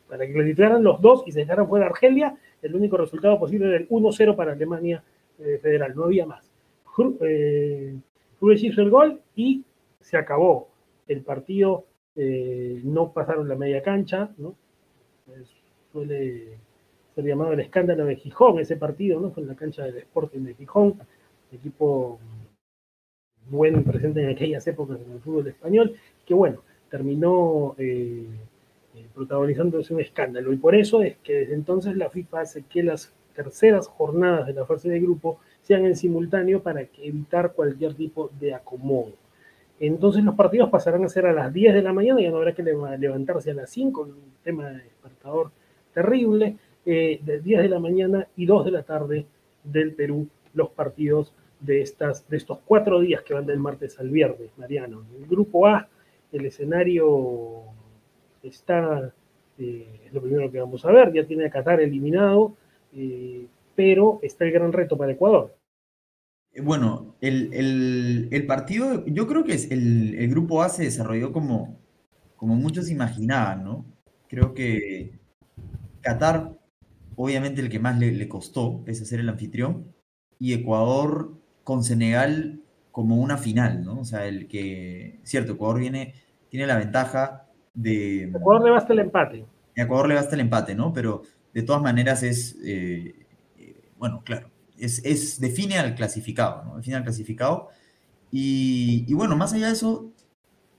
[0.08, 2.36] para que clasificaran los dos y se dejaran fuera Argelia.
[2.60, 5.02] El único resultado posible era el 1-0 para Alemania
[5.38, 6.50] eh, Federal, no había más.
[7.20, 7.94] Eh,
[8.40, 9.64] Krube hizo el gol y
[10.00, 10.68] se acabó.
[11.06, 11.84] El partido
[12.16, 14.54] eh, no pasaron la media cancha, ¿no?
[15.92, 16.58] suele
[17.26, 19.30] llamado el escándalo de Gijón, ese partido, ¿no?
[19.30, 20.94] Fue en la cancha del Sporting de Gijón,
[21.52, 22.18] equipo
[23.50, 25.94] buen presente en aquellas épocas en el fútbol español,
[26.26, 28.26] que bueno, terminó eh,
[28.94, 30.52] eh, protagonizándose un escándalo.
[30.52, 34.52] Y por eso es que desde entonces la FIFA hace que las terceras jornadas de
[34.52, 39.12] la fase de grupo sean en simultáneo para evitar cualquier tipo de acomodo.
[39.80, 42.52] Entonces los partidos pasarán a ser a las 10 de la mañana, ya no habrá
[42.52, 45.52] que levantarse a las 5, un tema de despertador
[45.94, 46.56] terrible,
[46.90, 49.26] eh, de 10 de la mañana y 2 de la tarde
[49.62, 54.08] del Perú, los partidos de, estas, de estos cuatro días que van del martes al
[54.08, 55.04] viernes, Mariano.
[55.14, 55.86] En el grupo A,
[56.32, 57.64] el escenario
[58.42, 59.12] está,
[59.58, 62.56] eh, es lo primero que vamos a ver, ya tiene a Qatar eliminado,
[62.94, 65.54] eh, pero está el gran reto para Ecuador.
[66.54, 71.78] Eh, bueno, el, partido, yo creo que es el, grupo A se desarrolló como,
[72.36, 73.84] como muchos imaginaban, ¿no?
[74.26, 75.12] Creo que
[76.00, 76.57] Qatar,
[77.18, 79.92] obviamente el que más le, le costó, pese a ser el anfitrión,
[80.38, 82.60] y Ecuador con Senegal
[82.92, 84.00] como una final, ¿no?
[84.00, 86.14] O sea, el que, cierto, Ecuador viene,
[86.48, 88.24] tiene la ventaja de...
[88.24, 89.44] Ecuador le basta el empate.
[89.74, 90.92] Ecuador le basta el empate, ¿no?
[90.92, 93.26] Pero de todas maneras es, eh,
[93.58, 96.76] eh, bueno, claro, es, define al clasificado, ¿no?
[96.76, 97.68] Define al clasificado.
[98.30, 100.12] Y, bueno, más allá de eso,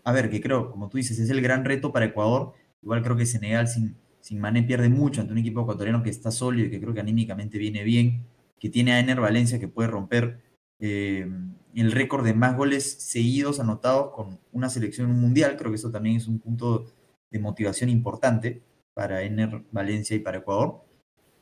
[0.05, 2.53] a ver, que creo, como tú dices, es el gran reto para Ecuador.
[2.81, 6.31] Igual creo que Senegal sin, sin Mané pierde mucho ante un equipo ecuatoriano que está
[6.31, 8.25] sólido y que creo que anímicamente viene bien,
[8.59, 10.41] que tiene a Ener Valencia que puede romper
[10.79, 11.29] eh,
[11.75, 15.55] el récord de más goles seguidos anotados con una selección mundial.
[15.57, 16.85] Creo que eso también es un punto
[17.31, 18.61] de motivación importante
[18.93, 20.83] para Ener Valencia y para Ecuador.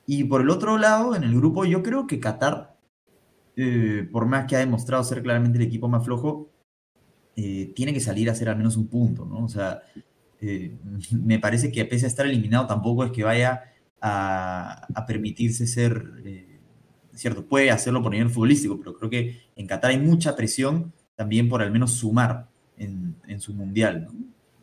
[0.06, 2.78] Y por el otro lado, en el grupo, yo creo que Qatar,
[3.56, 6.50] eh, por más que ha demostrado ser claramente el equipo más flojo,
[7.36, 9.44] eh, tiene que salir a hacer al menos un punto, ¿no?
[9.44, 9.82] O sea,
[11.12, 13.63] me parece que pese a estar eliminado, tampoco es que vaya
[14.02, 16.04] a, a permitirse ser
[17.17, 21.50] cierto, puede hacerlo por nivel futbolístico, pero creo que en Qatar hay mucha presión también
[21.50, 22.47] por al menos sumar
[22.78, 24.08] en, su mundial,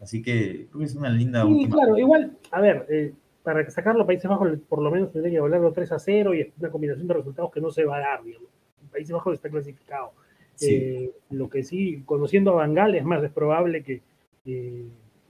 [0.01, 1.47] Así que creo que es una linda.
[1.47, 5.41] Sí, claro, igual, a ver, eh, para sacarlo Países Bajos por lo menos tendría que
[5.41, 8.01] volarlo 3 a 0 y es una combinación de resultados que no se va a
[8.01, 8.51] dar, digamos.
[8.93, 10.13] Países Bajos está clasificado.
[10.61, 14.03] Eh, lo que sí, conociendo a Bangal, es más, es probable que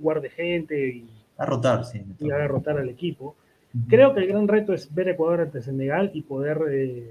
[0.05, 1.09] guarde gente y.
[1.37, 2.01] A rotar, sí.
[2.21, 3.35] Y rotar al equipo.
[3.89, 7.11] Creo que el gran reto es ver Ecuador ante Senegal y poder eh,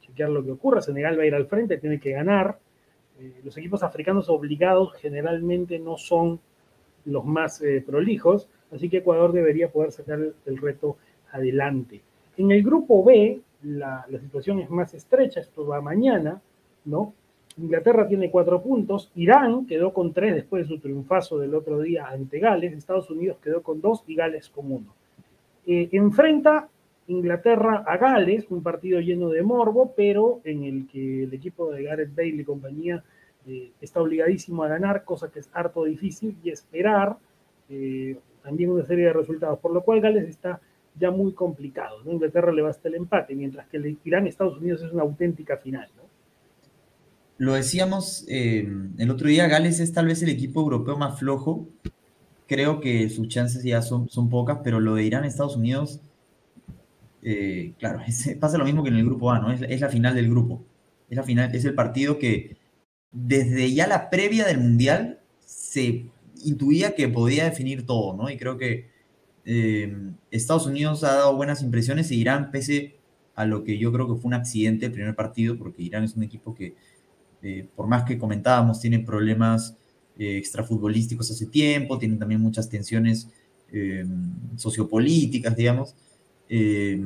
[0.00, 0.80] chequear lo que ocurra.
[0.80, 2.56] Senegal va a ir al frente, tiene que ganar.
[3.18, 6.38] Eh, los equipos africanos obligados generalmente no son
[7.04, 10.98] los más eh, prolijos, así que Ecuador debería poder sacar el, reto
[11.32, 12.00] adelante.
[12.36, 16.40] En el grupo B, la, la, situación es más estrecha, esto va mañana,
[16.84, 17.12] ¿no?
[17.58, 22.06] Inglaterra tiene cuatro puntos, Irán quedó con tres después de su triunfazo del otro día
[22.06, 24.94] ante Gales, Estados Unidos quedó con dos y Gales con uno.
[25.66, 26.68] Eh, enfrenta
[27.08, 31.82] Inglaterra a Gales, un partido lleno de morbo, pero en el que el equipo de
[31.84, 33.04] Gareth Bale y compañía
[33.46, 37.16] eh, está obligadísimo a ganar, cosa que es harto difícil, y esperar
[37.68, 40.60] eh, también una serie de resultados, por lo cual Gales está
[40.98, 41.98] ya muy complicado.
[42.04, 45.88] Inglaterra le basta el empate, mientras que el Irán-Estados Unidos es una auténtica final.
[47.38, 51.68] Lo decíamos el otro día, Gales es tal vez el equipo europeo más flojo
[52.52, 56.00] creo que sus chances ya son, son pocas, pero lo de Irán, Estados Unidos,
[57.22, 58.00] eh, claro,
[58.40, 59.50] pasa lo mismo que en el grupo A, ¿no?
[59.50, 60.62] Es, la final del grupo.
[61.08, 62.58] Es la final, es el partido que
[63.10, 66.06] desde ya la previa del Mundial se
[66.44, 68.28] intuía que podía definir todo, ¿no?
[68.28, 68.90] Y creo que
[69.46, 69.96] eh,
[70.30, 72.96] Estados Unidos ha dado buenas impresiones e Irán, pese
[73.34, 76.16] a lo que yo creo que fue un accidente el primer partido, porque Irán es
[76.16, 76.74] un equipo que,
[77.42, 79.76] eh, por más que comentábamos, tiene problemas
[80.18, 83.28] eh, extrafutbolísticos hace tiempo, tienen también muchas tensiones
[83.72, 84.04] eh,
[84.56, 85.94] sociopolíticas, digamos.
[86.48, 87.00] Y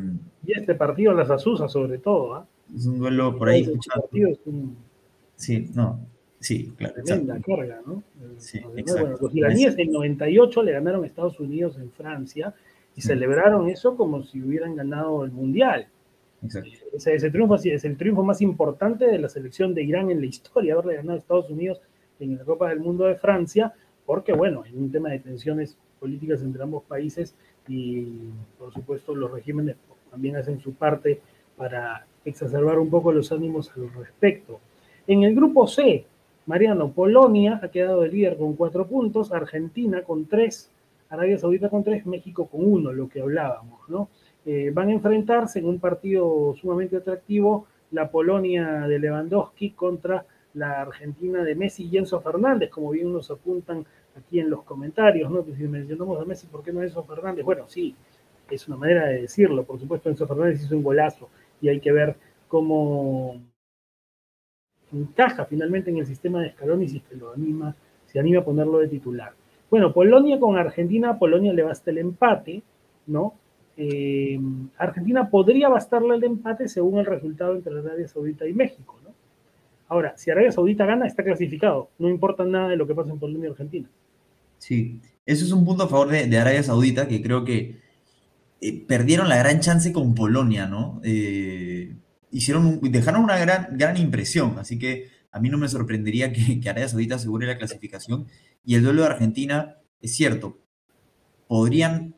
[0.46, 2.34] este partido las asusa sobre todo.
[2.34, 2.46] ¿ah?
[2.74, 4.08] Es un duelo por ahí escuchado.
[5.36, 6.00] Sí, no,
[6.40, 6.94] sí, claro.
[7.04, 8.02] Tremenda carga, ¿no?
[8.38, 12.54] Sí, bueno, los iraníes en 98 le ganaron a Estados Unidos en Francia
[12.96, 15.88] y celebraron eso como si hubieran ganado el Mundial.
[16.94, 20.74] Ese, triunfo es el triunfo más importante de la selección de Irán en la historia,
[20.74, 21.80] haberle ganado a Estados Unidos
[22.20, 23.72] en la Copa del Mundo de Francia,
[24.04, 27.34] porque bueno, hay un tema de tensiones políticas entre ambos países
[27.68, 29.76] y por supuesto los regímenes
[30.10, 31.20] también hacen su parte
[31.56, 34.60] para exacerbar un poco los ánimos al respecto.
[35.06, 36.04] En el grupo C,
[36.46, 40.70] Mariano, Polonia ha quedado el líder con cuatro puntos, Argentina con tres,
[41.08, 44.08] Arabia Saudita con tres, México con uno, lo que hablábamos, ¿no?
[44.46, 50.80] Eh, van a enfrentarse en un partido sumamente atractivo la Polonia de Lewandowski contra la
[50.80, 53.84] Argentina de Messi y Enzo Fernández, como bien nos apuntan
[54.16, 55.44] aquí en los comentarios, ¿no?
[55.44, 57.44] Que si mencionamos a Messi, ¿por qué no Enzo Fernández?
[57.44, 57.96] Bueno, sí,
[58.48, 59.64] es una manera de decirlo.
[59.64, 61.28] Por supuesto, Enzo Fernández hizo un golazo
[61.60, 63.40] y hay que ver cómo
[64.92, 67.74] encaja finalmente en el sistema de Scaloni y si se lo anima,
[68.06, 69.32] se anima a ponerlo de titular.
[69.68, 72.62] Bueno, Polonia con Argentina, Polonia le basta el empate,
[73.08, 73.34] ¿no?
[73.76, 74.40] Eh,
[74.78, 79.10] Argentina podría bastarle el empate según el resultado entre Arabia Saudita y México, ¿no?
[79.88, 81.90] Ahora, si Arabia Saudita gana, está clasificado.
[81.98, 83.88] No importa nada de lo que pase en Polonia y Argentina.
[84.58, 87.80] Sí, eso es un punto a favor de, Arabia Saudita que creo que
[88.60, 91.00] eh, perdieron la gran chance con Polonia, ¿no?
[91.04, 91.94] Eh,
[92.32, 96.88] hicieron, dejaron una gran, gran impresión, así que a mí no me sorprendería que Arabia
[96.88, 98.26] Saudita asegure la clasificación.
[98.64, 100.58] Y el duelo de Argentina, es cierto,
[101.46, 102.15] podrían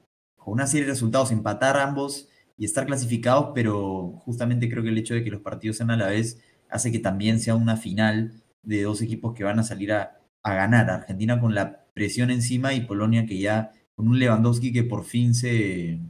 [0.51, 5.15] una serie de resultados empatar ambos y estar clasificados, pero justamente creo que el hecho
[5.15, 8.83] de que los partidos sean a la vez hace que también sea una final de
[8.83, 10.91] dos equipos que van a salir a, a ganar.
[10.91, 15.35] Argentina con la presión encima y Polonia que ya con un Lewandowski que por fin
[15.35, 16.01] se,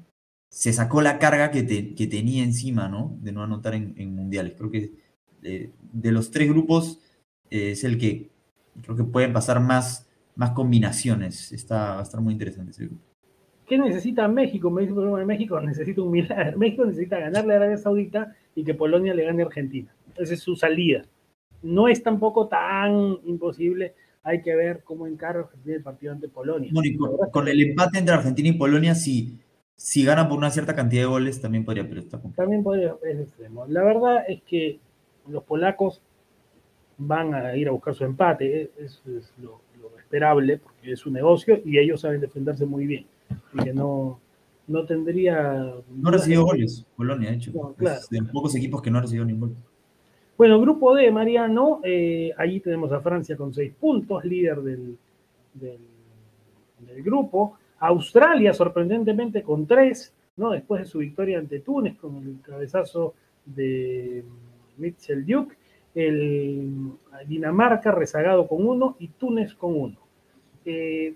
[0.50, 3.16] se sacó la carga que, que tenía encima, ¿no?
[3.22, 4.54] De no anotar en, mundiales.
[4.56, 4.92] Creo que
[5.42, 7.00] eh, de, los tres grupos
[7.50, 8.30] eh, es el que
[8.82, 11.52] creo que pueden pasar más, más combinaciones.
[11.52, 13.07] Está, va a estar muy interesante ese grupo.
[13.68, 14.70] ¿Qué necesita México?
[14.70, 16.58] Me dice de México, necesita un milagro.
[16.58, 19.94] México necesita ganarle a Arabia Saudita y que Polonia le gane a Argentina.
[20.16, 21.04] Esa es su salida.
[21.62, 23.94] No es tampoco tan imposible.
[24.22, 26.70] Hay que ver cómo encara Argentina el partido ante Polonia.
[27.30, 29.38] con, el empate entre Argentina y Polonia, si,
[29.76, 33.20] si gana por una cierta cantidad de goles, también podría, pero está También podría, es
[33.20, 33.66] extremo.
[33.66, 34.78] La verdad es que
[35.28, 36.00] los polacos
[36.96, 38.70] van a ir a buscar su empate.
[38.78, 39.60] Eso es lo
[39.98, 43.06] esperable, porque es su negocio y ellos saben defenderse muy bien
[43.54, 44.20] y que no,
[44.66, 45.74] no tendría...
[45.90, 47.52] No recibió goles, Polonia, de hecho.
[48.10, 49.56] de pocos equipos que no recibió ningún gol.
[50.36, 54.96] Bueno, grupo D, Mariano, eh, allí tenemos a Francia con seis puntos, líder del,
[55.54, 57.58] del, grupo.
[57.80, 60.50] Australia, sorprendentemente, con tres, ¿no?
[60.50, 63.14] después de su victoria ante Túnez con el cabezazo
[63.44, 64.24] de
[64.76, 65.56] Mitchell Duke.
[65.94, 66.92] El
[67.26, 69.96] Dinamarca rezagado con uno y Túnez con uno.
[70.64, 71.14] Eh,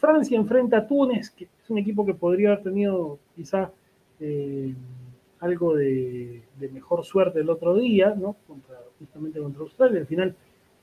[0.00, 3.70] Francia enfrenta a Túnez, que es un equipo que podría haber tenido quizá
[4.18, 4.74] eh,
[5.40, 8.36] algo de, mejor suerte el otro día, ¿no?
[8.98, 10.00] justamente contra Australia.
[10.00, 10.34] Al final,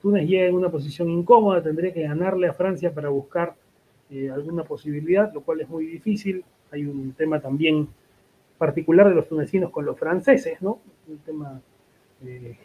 [0.02, 3.56] Túnez llega en una posición incómoda, tendría que ganarle a Francia para buscar
[4.12, 6.46] eh, alguna posibilidad, lo cual es muy difícil.
[6.72, 7.88] Hay un tema también
[8.60, 10.80] particular de los tunecinos con los franceses, ¿no?
[11.08, 11.62] Un tema
[12.26, 12.56] eh,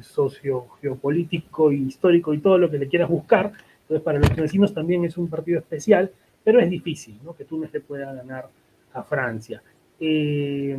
[0.00, 3.52] socio, geopolítico, histórico y todo lo que le quieras buscar
[3.86, 6.10] entonces, para los tunecinos también es un partido especial,
[6.42, 7.36] pero es difícil ¿no?
[7.36, 8.48] que Túnez le pueda ganar
[8.92, 9.62] a Francia.
[10.00, 10.76] Eh,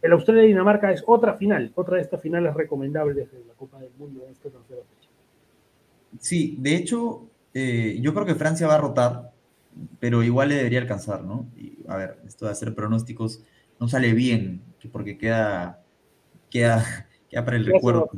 [0.00, 4.22] el Australia-Dinamarca es otra final, otra de estas finales recomendables de la Copa del Mundo
[4.24, 5.10] en esta tercera fecha.
[6.20, 9.32] Sí, de hecho, eh, yo creo que Francia va a rotar,
[9.98, 11.48] pero igual le debería alcanzar, ¿no?
[11.56, 13.42] Y, a ver, esto de hacer pronósticos
[13.80, 15.82] no sale bien, porque queda,
[16.48, 18.08] queda, queda para el recuerdo.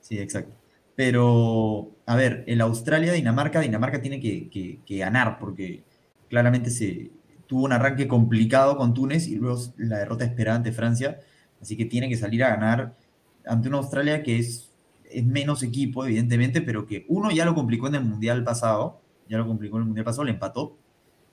[0.00, 0.59] Sí, exacto.
[1.00, 5.82] Pero, a ver, el Australia-Dinamarca, Dinamarca tiene que, ganar porque
[6.28, 7.10] claramente se
[7.46, 11.18] tuvo un arranque complicado con Túnez y luego la derrota esperada ante Francia.
[11.58, 12.98] Así que tiene que salir a ganar
[13.46, 14.74] ante una Australia que es,
[15.10, 19.38] es menos equipo, evidentemente, pero que uno ya lo complicó en el Mundial pasado, ya
[19.38, 20.76] lo complicó en el Mundial pasado, le empató.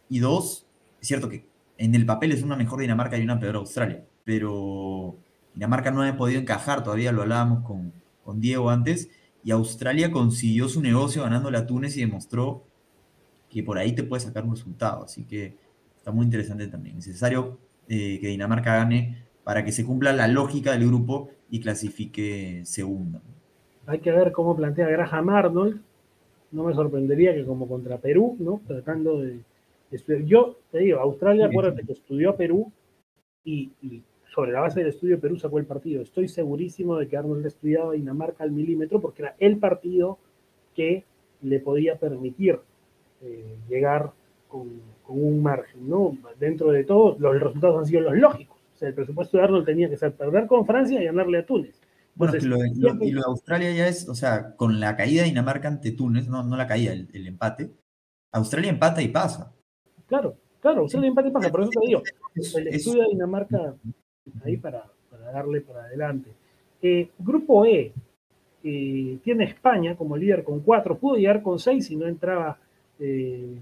[0.07, 0.65] Y dos,
[1.01, 1.45] es cierto que
[1.77, 5.17] en el papel es una mejor Dinamarca y una peor Australia, pero
[5.53, 7.91] Dinamarca no ha podido encajar, todavía lo hablábamos con,
[8.23, 9.09] con Diego antes,
[9.47, 12.65] y Australia consiguió su negocio ganándole a Túnez y demostró
[13.49, 15.05] que por ahí te puede sacar un resultado.
[15.05, 15.55] Así que
[15.95, 16.97] está muy interesante también.
[16.97, 17.57] Es necesario
[17.87, 23.21] eh, que Dinamarca gane para que se cumpla la lógica del grupo y clasifique segunda.
[23.85, 25.81] Hay que ver cómo plantea Graham Arnold.
[26.51, 28.59] No me sorprendería que como contra Perú, ¿no?
[28.67, 29.39] Tratando de,
[29.91, 30.23] estudiar.
[30.23, 32.69] Yo te digo, Australia, acuérdate que estudió a Perú
[33.45, 33.71] y
[34.37, 36.03] sobre la base del estudio Perú sacó el partido.
[36.03, 40.19] Estoy segurísimo de que Arnold estudiaba Dinamarca al milímetro porque era el partido
[40.75, 41.05] que
[41.41, 42.59] le podía permitir
[43.23, 44.11] eh, llegar
[44.47, 46.15] con, un margen, ¿no?
[46.39, 48.59] Dentro de todo, los resultados han sido los lógicos.
[48.75, 51.45] O sea, el presupuesto de Arnold tenía que ser perder con Francia y ganarle a
[51.45, 51.81] Túnez.
[52.13, 55.93] Bueno, y lo, de Australia ya es, o sea, con la caída de Dinamarca ante
[55.93, 57.71] Túnez, no, no la caída, el, el empate,
[58.33, 59.51] Australia empata y pasa.
[60.05, 62.03] Claro, claro, Australia empata y pasa, por eso te digo,
[62.35, 63.75] el estudio de Dinamarca
[64.43, 64.85] ahí para,
[65.33, 66.31] darle para adelante.
[66.81, 67.93] Eh, grupo E
[68.63, 72.57] eh, tiene España como líder con cuatro, pudo llegar con seis si no entraba
[72.99, 73.57] eh,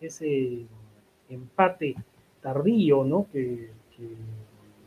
[0.00, 0.66] ese
[1.28, 1.94] empate
[2.40, 3.26] tardío ¿no?
[3.32, 3.70] que,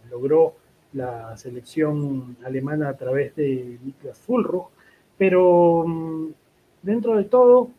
[0.10, 0.56] logró
[0.94, 4.70] la selección alemana a través de Niklas Fulro,
[5.18, 6.28] pero mm,
[6.84, 7.70] dentro de todo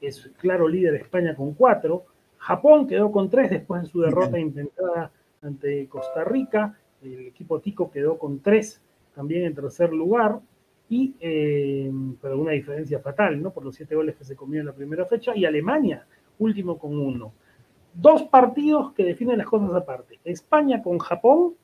[0.00, 2.04] es claro líder España con cuatro,
[2.38, 5.10] Japón quedó con tres después de su derrota intentada
[5.44, 6.78] ante Costa Rica.
[7.02, 8.80] El equipo Tico quedó con tres
[9.14, 10.40] también en tercer lugar.
[10.88, 11.90] Y, eh,
[12.20, 13.52] pero una diferencia fatal, ¿no?
[13.52, 15.34] Por los siete goles que se comió en la primera fecha.
[15.34, 16.06] Y Alemania,
[16.38, 17.32] último con uno.
[17.94, 20.20] Dos partidos que definen las cosas aparte.
[20.24, 21.54] España con Japón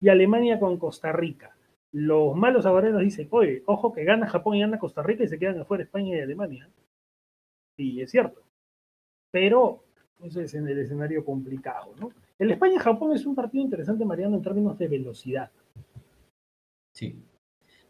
[0.00, 1.56] y Alemania con Costa Rica.
[1.92, 5.38] Los malos agoreros dicen, oye, ojo que gana Japón y gana Costa Rica y se
[5.38, 6.68] quedan afuera España y Alemania.
[7.76, 8.42] Y es cierto.
[9.30, 9.84] Pero
[10.22, 12.10] ese es en el escenario complicado, ¿no?
[12.38, 15.50] El España-Japón es un partido interesante, Mariano, en términos de velocidad.
[16.92, 17.24] Sí.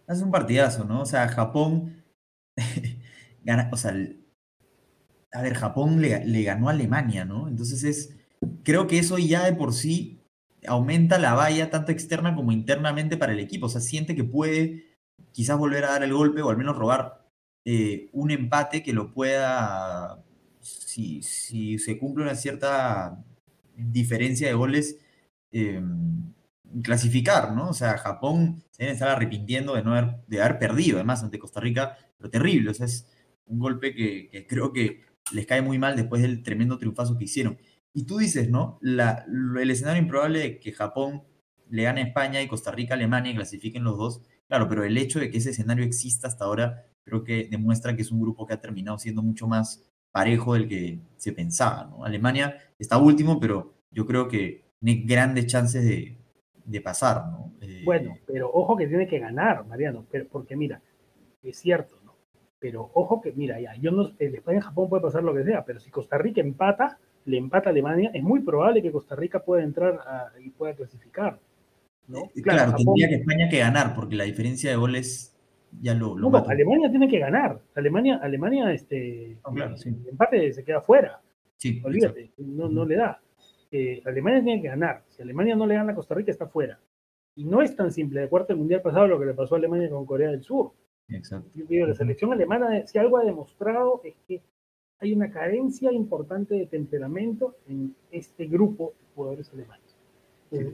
[0.07, 1.03] Es un partidazo, ¿no?
[1.03, 2.05] O sea, Japón
[3.45, 3.95] gana, o sea,
[5.33, 7.49] a ver, Japón le, ganó a Alemania, ¿no?
[7.49, 8.17] Entonces es,
[8.63, 10.21] creo que eso ya de por sí
[10.67, 13.67] aumenta la valla tanto externa como internamente para el equipo.
[13.67, 14.95] O sea, siente que puede
[15.33, 17.27] quizás volver a dar el golpe o al menos robar
[17.65, 20.23] eh, un empate que lo pueda,
[20.61, 23.25] si, si, se cumple una cierta
[23.77, 24.99] diferencia de goles,
[25.53, 26.33] em,
[26.83, 27.71] clasificar, ¿no?
[27.71, 31.39] O sea, Japón se debe estar arrepintiendo de no haber, de haber perdido, además, ante
[31.39, 32.71] Costa Rica, pero terrible.
[32.71, 33.07] O sea, es
[33.47, 35.03] un golpe que creo que
[35.33, 37.59] les cae muy mal después del tremendo triunfazo que hicieron.
[37.93, 38.79] Y tú dices, ¿no?
[38.83, 39.25] La,
[39.61, 41.23] el escenario improbable de que Japón
[41.71, 44.85] le gane a España y Costa Rica a Alemania y clasifiquen los dos, claro, pero
[44.85, 48.21] el hecho de que ese escenario exista hasta ahora creo que demuestra que es un
[48.21, 49.85] grupo que ha terminado siendo mucho más
[50.15, 52.05] parejo del que se pensaba, ¿no?
[52.05, 56.17] Alemania está último, pero yo creo que tiene grandes chances de,
[56.65, 57.53] de pasar, ¿no?
[57.61, 60.81] Eh, bueno, pero ojo que tiene que ganar, Mariano, porque mira,
[61.43, 61.97] es cierto,
[62.61, 65.81] pero ojo que, mira, ya, yo no, el España-Japón puede pasar lo que sea, pero
[65.81, 69.65] si Costa Rica empata, le empata a Alemania, es muy probable que Costa Rica pueda
[69.65, 69.99] entrar
[70.45, 71.41] y pueda clasificar.
[72.07, 72.31] ¿no?
[72.37, 75.34] Eh, claro, tendría que España que ganar, porque la diferencia de goles
[75.81, 76.17] ya lo.
[76.17, 77.61] no, Alemania tiene que ganar.
[77.75, 81.21] Alemania, Alemania este, el empate se queda fuera.
[81.57, 83.21] Sí, Olvídate, no, no, le da.
[83.71, 85.03] Eh, Alemania tiene que ganar.
[85.09, 86.79] Si Alemania no le gana a Costa Rica, está fuera.
[87.37, 88.21] Y no es tan simple.
[88.21, 90.73] De acuerdo al mundial pasado, lo que le pasó a Alemania con Corea del Sur.
[91.09, 91.51] Exacto.
[91.55, 94.43] la selección alemana, si algo ha demostrado es que
[95.01, 99.97] hay una carencia importante de temperamento en este grupo de jugadores alemanes.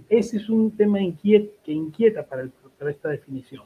[0.08, 2.48] ese es un tema que inquieta para,
[2.88, 3.64] esta definición.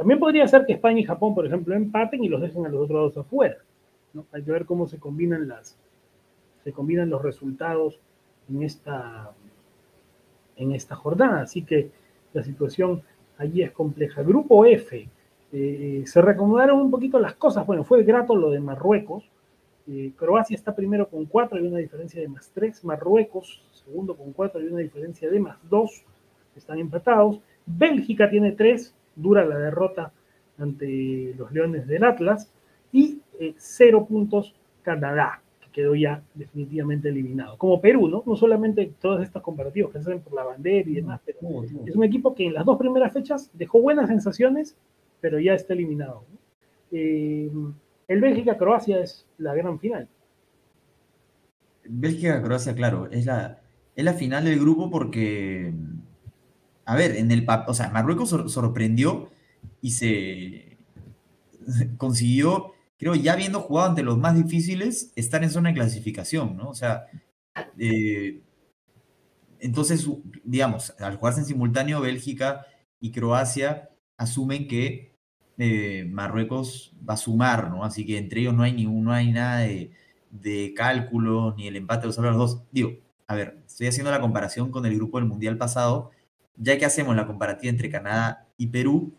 [0.00, 2.84] También podría ser que España y Japón, por ejemplo, empaten y los dejen a los
[2.84, 3.58] otros dos afuera.
[4.32, 5.76] Hay que ver cómo se combinan las
[6.64, 8.00] se combinan los resultados
[8.48, 9.32] en esta
[10.56, 11.42] en esta jornada.
[11.42, 11.90] Así que
[12.32, 13.02] la situación
[13.36, 14.22] allí es compleja.
[14.22, 15.06] Grupo F,
[15.52, 17.66] eh, se reacomodaron un poquito las cosas.
[17.66, 19.30] Bueno, fue grato lo de Marruecos.
[19.86, 22.82] Eh, Croacia está primero con cuatro y una diferencia de más tres.
[22.86, 26.06] Marruecos, segundo con cuatro y una diferencia de más dos.
[26.56, 27.38] Están empatados.
[27.66, 28.94] Bélgica tiene tres.
[29.20, 30.12] Dura la derrota
[30.58, 32.52] ante los Leones del Atlas.
[32.92, 37.56] Y eh, cero puntos Canadá, que quedó ya definitivamente eliminado.
[37.58, 38.22] Como Perú, ¿no?
[38.26, 41.38] No solamente todos estos comparativos que se hacen por la bandera y demás, pero
[41.86, 44.76] es un equipo que en las dos primeras fechas dejó buenas sensaciones
[45.20, 46.24] pero ya está eliminado.
[46.90, 47.50] Eh,
[48.08, 50.08] el Bélgica-Croacia es la gran final.
[51.84, 53.60] Bélgica-Croacia, claro, es la,
[53.94, 55.72] es la final del grupo porque,
[56.90, 59.30] a ver, en el o sea, Marruecos sorprendió
[59.80, 60.78] y se
[61.98, 66.68] consiguió, creo, ya habiendo jugado ante los más difíciles, estar en zona de clasificación, ¿no?
[66.68, 67.06] O sea,
[67.78, 68.42] eh,
[69.60, 70.04] entonces,
[70.42, 72.66] digamos, al jugarse en simultáneo Bélgica
[72.98, 75.16] y Croacia, asumen que
[75.58, 77.84] eh, Marruecos va a sumar, ¿no?
[77.84, 79.92] Así que entre ellos no hay, ni, no hay nada de,
[80.32, 82.62] de cálculo, ni el empate de los dos.
[82.72, 86.10] Digo, a ver, estoy haciendo la comparación con el grupo del Mundial pasado,
[86.60, 89.14] ya que hacemos la comparativa entre Canadá y Perú,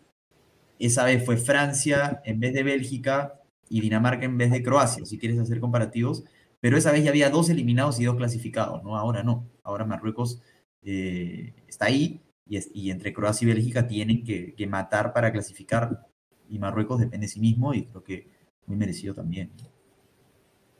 [0.78, 5.18] esa vez fue Francia en vez de Bélgica y Dinamarca en vez de Croacia, si
[5.18, 6.24] quieres hacer comparativos,
[6.60, 8.96] pero esa vez ya había dos eliminados y dos clasificados, ¿no?
[8.96, 10.40] Ahora no, ahora Marruecos
[10.82, 16.06] eh, está ahí y, entre Croacia y Bélgica tienen que, matar para clasificar
[16.48, 18.28] y Marruecos depende de sí mismo y creo que
[18.66, 19.50] muy merecido también.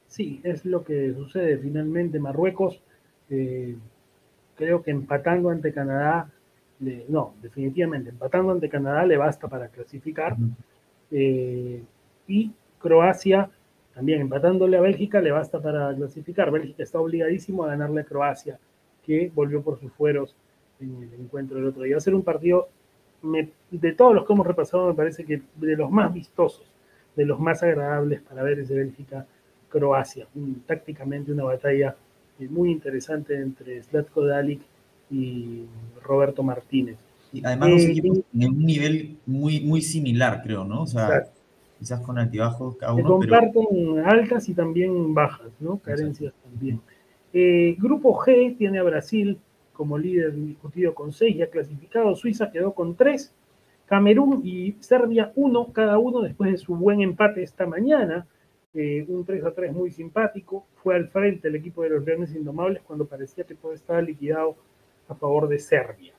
[0.07, 2.21] Sí, es lo que sucede finalmente.
[2.21, 2.81] Marruecos,
[3.31, 3.77] eh,
[4.55, 6.31] creo que empatando ante Canadá,
[7.09, 10.37] no, definitivamente, empatando ante Canadá le basta para clasificar.
[11.11, 11.83] Eh,
[12.27, 13.51] y Croacia,
[13.95, 16.51] también empatándole a Bélgica, le basta para clasificar.
[16.51, 18.59] Bélgica está obligadísimo a ganarle a Croacia,
[19.05, 20.35] que volvió por sus fueros
[20.81, 21.95] en el encuentro del otro día.
[21.95, 22.69] Va a ser un partido
[23.71, 26.67] de todos los que hemos repasado, me parece que de los más vistosos,
[27.15, 30.27] de los más agradables para ver ese Bélgica-Croacia.
[30.67, 31.95] Tácticamente una batalla
[32.41, 34.63] eh, muy interesante entre Slatko Dalic
[35.13, 35.67] y
[36.03, 36.97] Roberto Martínez.
[37.33, 40.83] Y además los eh, equipos en un nivel muy, muy similar, creo, ¿no?
[40.83, 41.25] O sea,
[41.79, 43.03] quizás con altibajos cada uno.
[43.03, 45.79] Se comparten altas y también bajas, ¿no?
[45.79, 46.81] Carencias también.
[47.33, 49.39] Eh, grupo G tiene a Brasil
[49.73, 52.15] como líder discutido con 6 ya clasificado.
[52.15, 53.33] Suiza quedó con 3.
[53.87, 58.27] Camerún y Serbia 1 cada uno después de su buen empate esta mañana.
[58.75, 60.67] Eh, un 3 a 3 muy simpático.
[60.83, 64.57] Fue al frente el equipo de los Leones Indomables cuando parecía que todo estaba liquidado
[65.09, 66.15] a favor de Serbia.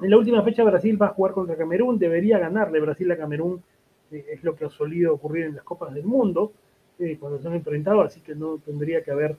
[0.00, 3.62] En la última fecha Brasil va a jugar contra Camerún, debería ganarle Brasil a Camerún,
[4.10, 6.52] eh, es lo que ha solido ocurrir en las Copas del Mundo
[6.98, 9.36] eh, cuando se han enfrentado, así que no tendría que haber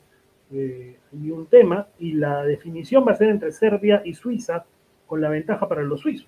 [0.51, 1.87] eh, un tema.
[1.99, 4.65] Y la definición va a ser entre Serbia y Suiza,
[5.05, 6.27] con la ventaja para los suizos.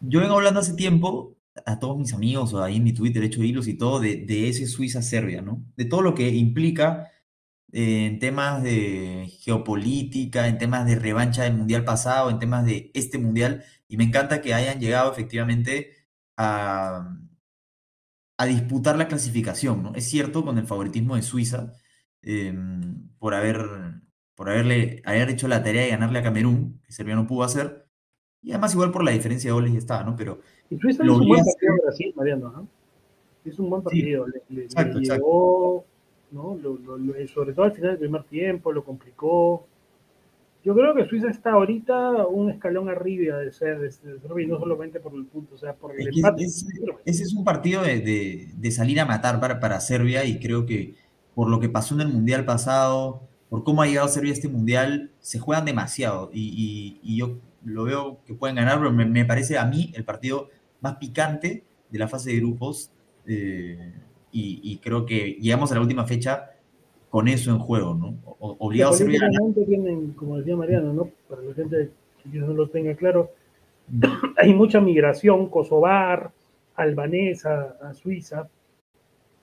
[0.00, 1.32] Yo vengo hablando hace tiempo
[1.64, 4.48] a todos mis amigos, o ahí en mi Twitter he hecho hilos y todo, de
[4.48, 5.62] ese Suiza-Serbia, ¿no?
[5.76, 7.10] De todo lo que implica
[7.76, 13.18] en temas de geopolítica, en temas de revancha del mundial pasado, en temas de este
[13.18, 15.90] mundial, y me encanta que hayan llegado efectivamente
[16.36, 17.16] a,
[18.38, 19.94] a disputar la clasificación, ¿no?
[19.96, 21.72] Es cierto, con el favoritismo de Suiza,
[22.22, 23.58] em, por, haber,
[24.36, 27.88] por haberle, haber hecho la tarea de ganarle a Camerún, que Serbia no pudo hacer,
[28.40, 30.14] y además igual por la diferencia de goles ya estaba, ¿no?
[30.14, 30.38] Pero
[30.70, 32.68] y Suiza hizo un buen partido en Brasil, Mariano, ¿no?
[33.44, 35.84] Hizo un buen partido, le, le, exacto, le llegó,
[36.30, 36.56] ¿no?
[36.56, 39.66] Lo, lo, sobre todo al final del primer tiempo, lo complicó.
[40.64, 44.58] Yo creo que Suiza está ahorita un escalón arriba de ser, de ser y no
[44.58, 46.44] solamente por el punto, o sea, por el es empate.
[46.44, 50.64] Ese es un partido de, de, de, salir a matar para, para Serbia y creo
[50.64, 50.94] que
[51.34, 53.20] por lo que pasó en el Mundial pasado,
[53.50, 57.36] por cómo ha llegado Serbia a este Mundial, se juegan demasiado y, y, y yo
[57.64, 60.48] lo veo que pueden ganar, pero me, me, parece a mí el partido
[60.80, 62.90] más picante de la fase de grupos.
[63.26, 63.94] Eh,
[64.34, 66.50] y, y, creo que llegamos a la última fecha
[67.08, 68.18] con eso en juego, ¿no?
[68.40, 69.20] O, obligado a Serbia.
[69.64, 71.10] tienen, como decía Mariano, ¿no?
[71.28, 71.92] Para la gente
[72.24, 73.30] que no lo tenga claro,
[74.36, 76.32] hay mucha migración kosovar,
[76.74, 78.48] albanesa, a Suiza,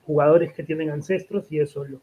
[0.04, 2.02] jugadores que tienen ancestros y eso los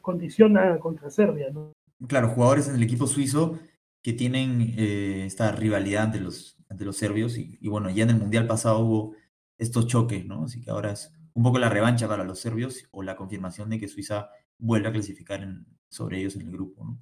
[0.00, 1.72] condiciona contra Serbia, ¿no?
[2.06, 3.58] Claro, jugadores en el equipo suizo
[4.02, 8.10] que tienen eh, esta rivalidad ante los, ante los serbios y, y, bueno, ya en
[8.10, 9.14] el Mundial pasado hubo
[9.58, 10.44] estos choques, ¿no?
[10.44, 13.78] Así que ahora es un poco la revancha para los serbios o la confirmación de
[13.78, 16.84] que Suiza vuelve a clasificar en, sobre ellos en el grupo.
[16.84, 16.98] ¿no?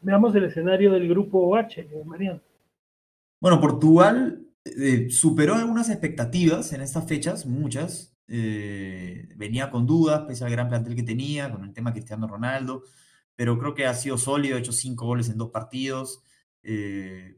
[0.00, 2.40] Veamos el escenario del grupo H, Mariano.
[3.40, 8.16] Bueno, Portugal eh, superó algunas expectativas en estas fechas, muchas.
[8.28, 12.84] Eh, venía con dudas, pese al gran plantel que tenía, con el tema Cristiano Ronaldo,
[13.34, 16.22] pero creo que ha sido sólido, ha hecho cinco goles en dos partidos,
[16.62, 17.36] eh,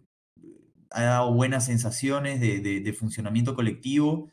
[0.90, 4.30] ha dado buenas sensaciones de, de, de funcionamiento colectivo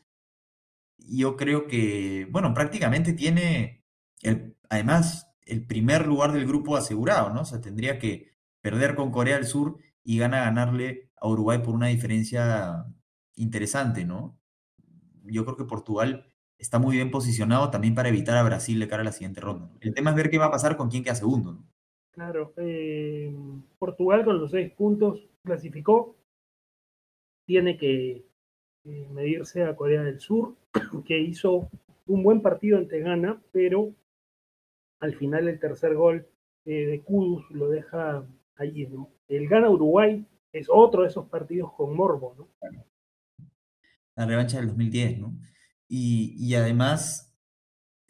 [0.98, 3.84] yo creo que, bueno, prácticamente tiene,
[4.22, 7.42] el, además, el primer lugar del grupo asegurado, ¿no?
[7.42, 11.74] O sea, tendría que perder con Corea del Sur y gana ganarle a Uruguay por
[11.74, 12.84] una diferencia
[13.34, 14.38] interesante, ¿no?
[15.24, 16.26] Yo creo que Portugal
[16.58, 19.70] está muy bien posicionado también para evitar a Brasil de cara a la siguiente ronda.
[19.80, 21.64] El tema es ver qué va a pasar con quién queda segundo, ¿no?
[22.12, 23.34] Claro, eh,
[23.78, 26.14] Portugal con los seis puntos clasificó,
[27.46, 28.26] tiene que
[28.84, 30.56] eh, medirse a Corea del Sur,
[31.04, 31.70] que hizo
[32.06, 33.94] un buen partido ante Ghana, pero
[35.00, 36.26] al final el tercer gol
[36.64, 38.24] eh, de Kudus lo deja
[38.56, 38.88] allí.
[39.28, 42.48] El Ghana-Uruguay es otro de esos partidos con morbo, ¿no?
[44.14, 45.38] La revancha del 2010, ¿no?
[45.88, 47.34] Y, y además,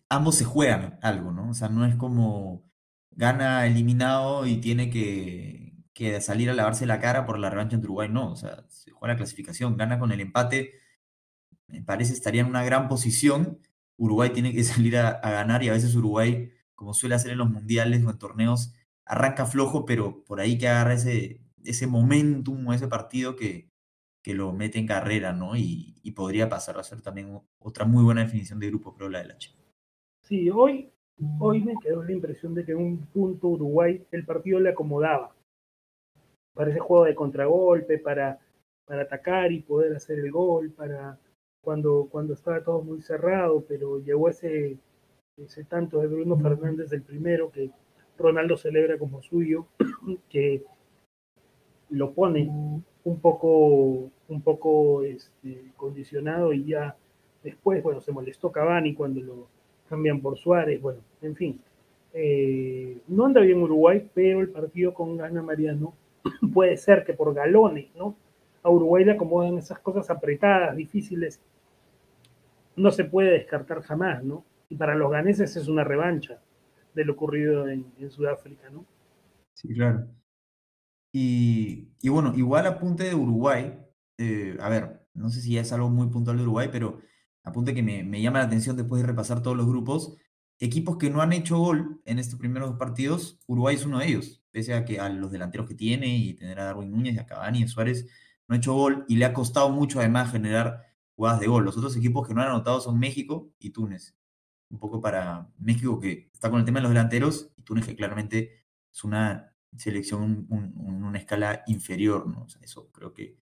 [0.08, 1.50] ambos se juegan algo, ¿no?
[1.50, 2.64] O sea, no es como
[3.10, 5.61] gana eliminado y tiene que,
[5.94, 8.90] que salir a lavarse la cara por la revancha en Uruguay, no, o sea, se
[8.90, 10.74] juega la clasificación, gana con el empate,
[11.68, 13.58] me parece estaría en una gran posición,
[13.96, 17.38] Uruguay tiene que salir a, a, ganar y a veces Uruguay, como suele hacer en
[17.38, 18.74] los mundiales o en torneos,
[19.04, 23.68] arranca flojo, pero por ahí que agarra ese, ese momentum o ese partido que,
[24.22, 25.56] que lo mete en carrera, ¿no?
[25.56, 29.18] Y, y, podría pasar a ser también otra muy buena definición de grupo, creo, la
[29.20, 29.50] del H.
[30.22, 30.90] Sí, hoy,
[31.40, 35.34] hoy me quedó la impresión de que en un punto Uruguay el partido le acomodaba
[36.54, 38.38] para ese juego de contragolpe, para,
[38.84, 41.18] para atacar y poder hacer el gol, para
[41.62, 44.78] cuando, cuando estaba todo muy cerrado, pero llegó ese,
[45.36, 47.70] ese tanto de Bruno Fernández, el primero, que
[48.18, 49.66] Ronaldo celebra como suyo,
[50.28, 50.64] que
[51.90, 52.50] lo pone
[53.04, 56.96] un poco, un poco este, condicionado y ya
[57.42, 59.48] después, bueno, se molestó Cavani cuando lo
[59.88, 61.60] cambian por Suárez, bueno, en fin.
[62.14, 65.94] Eh, no anda bien Uruguay, pero el partido con Gana Mariano
[66.52, 68.16] puede ser que por galones, ¿no?
[68.62, 71.40] A Uruguay le acomodan esas cosas apretadas, difíciles.
[72.76, 74.44] No se puede descartar jamás, ¿no?
[74.68, 76.40] Y para los ganeses es una revancha
[76.94, 78.84] de lo ocurrido en, Sudáfrica, ¿no?
[79.54, 80.06] Sí, claro.
[81.12, 83.78] Y, y, bueno, igual apunte de Uruguay,
[84.18, 87.00] eh, a ver, no sé si es algo muy puntual de Uruguay, pero
[87.44, 90.16] apunte que me, me, llama la atención después de repasar todos los grupos,
[90.58, 94.41] equipos que no han hecho gol en estos primeros partidos, Uruguay es uno de ellos,
[94.52, 97.60] pese a que a los delanteros que tiene y tener a Darwin Núñez, a Cavani
[97.60, 98.06] y a Suárez,
[98.48, 100.82] no ha hecho gol y le ha costado mucho además generar
[101.16, 101.64] jugadas de gol.
[101.64, 104.16] Los otros equipos que no han anotado son México y Túnez.
[104.70, 107.96] Un poco para México que está con el tema de los delanteros y Túnez que
[107.96, 112.46] claramente es una selección, en una escala inferior, ¿no?
[112.60, 113.38] eso creo que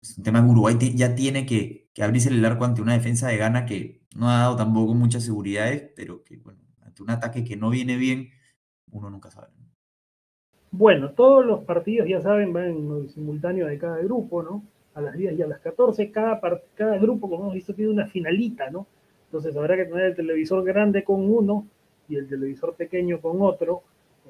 [0.00, 3.28] es un tema que Uruguay ya tiene que, que, abrirse el arco ante una defensa
[3.28, 7.44] de gana que no ha dado tampoco muchas seguridades, pero que, bueno, ante un ataque
[7.44, 8.30] que no viene bien,
[8.90, 9.52] uno nunca sabe.
[10.72, 14.62] Bueno, todos los partidos, ya saben, van en simultáneo de cada grupo, ¿no?
[14.94, 16.40] A las 10 y a las 14, cada,
[16.74, 18.86] cada grupo, como hemos visto, tiene una finalita, ¿no?
[19.26, 21.66] Entonces habrá que tener el televisor grande con uno
[22.08, 23.82] y el televisor pequeño con otro,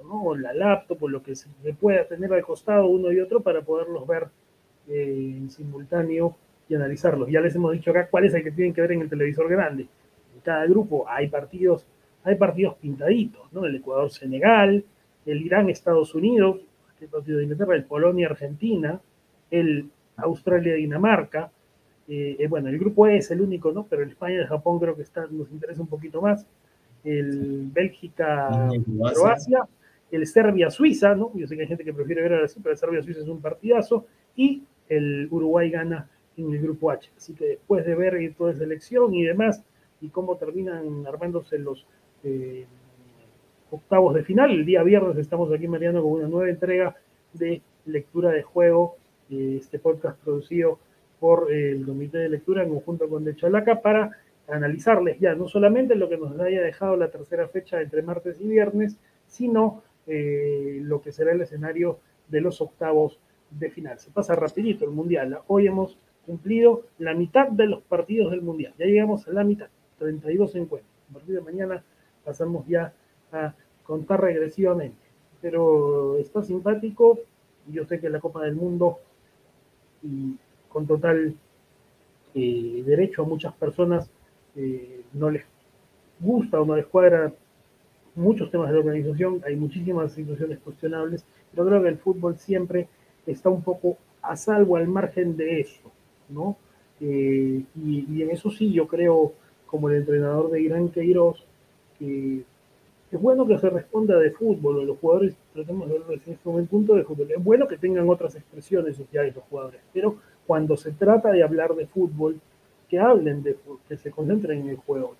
[0.02, 0.24] ¿no?
[0.24, 3.62] o la laptop, o lo que se pueda tener al costado uno y otro para
[3.62, 4.28] poderlos ver
[4.88, 6.36] eh, en simultáneo
[6.68, 7.30] y analizarlos.
[7.30, 9.48] Ya les hemos dicho acá cuál es el que tienen que ver en el televisor
[9.48, 9.88] grande.
[10.34, 11.86] En cada grupo hay partidos,
[12.24, 13.64] hay partidos pintaditos, ¿no?
[13.64, 14.84] El Ecuador-Senegal,
[15.26, 16.60] el Irán-Estados Unidos,
[17.00, 19.00] el partido de Inglaterra, el Polonia-Argentina,
[19.50, 21.50] el Australia-Dinamarca.
[22.08, 23.86] Eh, eh, bueno, el grupo E es el único, ¿no?
[23.88, 26.46] Pero el España-Japón creo que está, nos interesa un poquito más
[27.04, 29.66] el Bélgica-Croacia,
[30.10, 31.32] el Serbia-Suiza, ¿no?
[31.34, 33.40] Yo sé que hay gente que prefiere ver a así, pero el Serbia-Suiza es un
[33.40, 34.06] partidazo,
[34.36, 37.10] y el Uruguay gana en el grupo H.
[37.16, 39.62] Así que después de ver toda esa elección y demás,
[40.00, 41.86] y cómo terminan armándose los
[42.24, 42.66] eh,
[43.70, 46.96] octavos de final, el día viernes estamos aquí Mariano con una nueva entrega
[47.32, 48.96] de lectura de juego,
[49.30, 50.78] eh, este podcast producido
[51.18, 54.10] por el Comité de Lectura en conjunto con De Chalaca para
[54.48, 58.48] analizarles ya no solamente lo que nos haya dejado la tercera fecha entre martes y
[58.48, 58.96] viernes,
[59.26, 61.98] sino eh, lo que será el escenario
[62.28, 63.98] de los octavos de final.
[63.98, 65.38] Se pasa rapidito el Mundial.
[65.46, 68.72] Hoy hemos cumplido la mitad de los partidos del Mundial.
[68.78, 69.68] Ya llegamos a la mitad,
[69.98, 70.90] 32 encuentros.
[71.10, 71.84] A partir de mañana
[72.24, 72.92] pasamos ya
[73.32, 73.54] a
[73.84, 74.98] contar regresivamente.
[75.40, 77.18] Pero está simpático.
[77.68, 78.98] Yo sé que la Copa del Mundo,
[80.02, 80.36] y
[80.68, 81.34] con total
[82.34, 84.10] eh, derecho a muchas personas,
[84.56, 85.44] eh, no les
[86.18, 87.32] gusta o no les cuadra
[88.14, 92.88] muchos temas de organización, hay muchísimas situaciones cuestionables, pero creo que el fútbol siempre
[93.26, 95.90] está un poco a salvo al margen de eso,
[96.28, 96.56] ¿no?
[97.00, 99.32] Eh, y, en eso sí yo creo,
[99.66, 101.44] como el entrenador de Irán Queiroz,
[101.98, 102.42] que
[103.10, 106.94] es bueno que se responda de fútbol, los jugadores tratemos de verlo desde un punto
[106.94, 111.30] de fútbol, es bueno que tengan otras expresiones sociales los jugadores, pero cuando se trata
[111.30, 112.40] de hablar de fútbol,
[112.88, 113.56] que hablen de
[113.88, 115.14] que se concentren en el juego,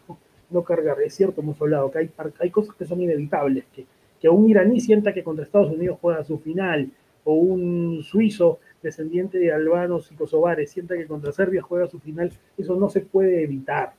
[0.50, 1.00] no, cargar.
[1.02, 2.10] Es cierto, hemos hablado que hay,
[2.40, 3.86] hay cosas que son inevitables, que,
[4.20, 6.90] que un iraní sienta que contra Estados Unidos juega su final,
[7.22, 12.32] o un suizo descendiente de albanos y kosovares sienta que contra Serbia juega su final,
[12.56, 13.92] eso no se puede evitar,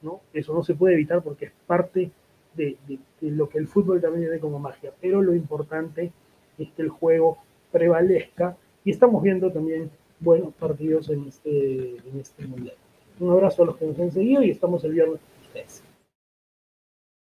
[0.00, 0.20] ¿no?
[0.32, 2.10] Eso no se puede evitar porque es parte
[2.54, 2.76] de,
[3.20, 6.12] lo que el fútbol también tiene como magia, pero lo importante
[6.58, 7.38] es que el juego
[7.70, 9.90] prevalezca y estamos viendo también
[10.20, 12.76] buenos partidos en este, en este mundial.
[13.20, 15.20] Un abrazo a los que nos han seguido y estamos el viernes.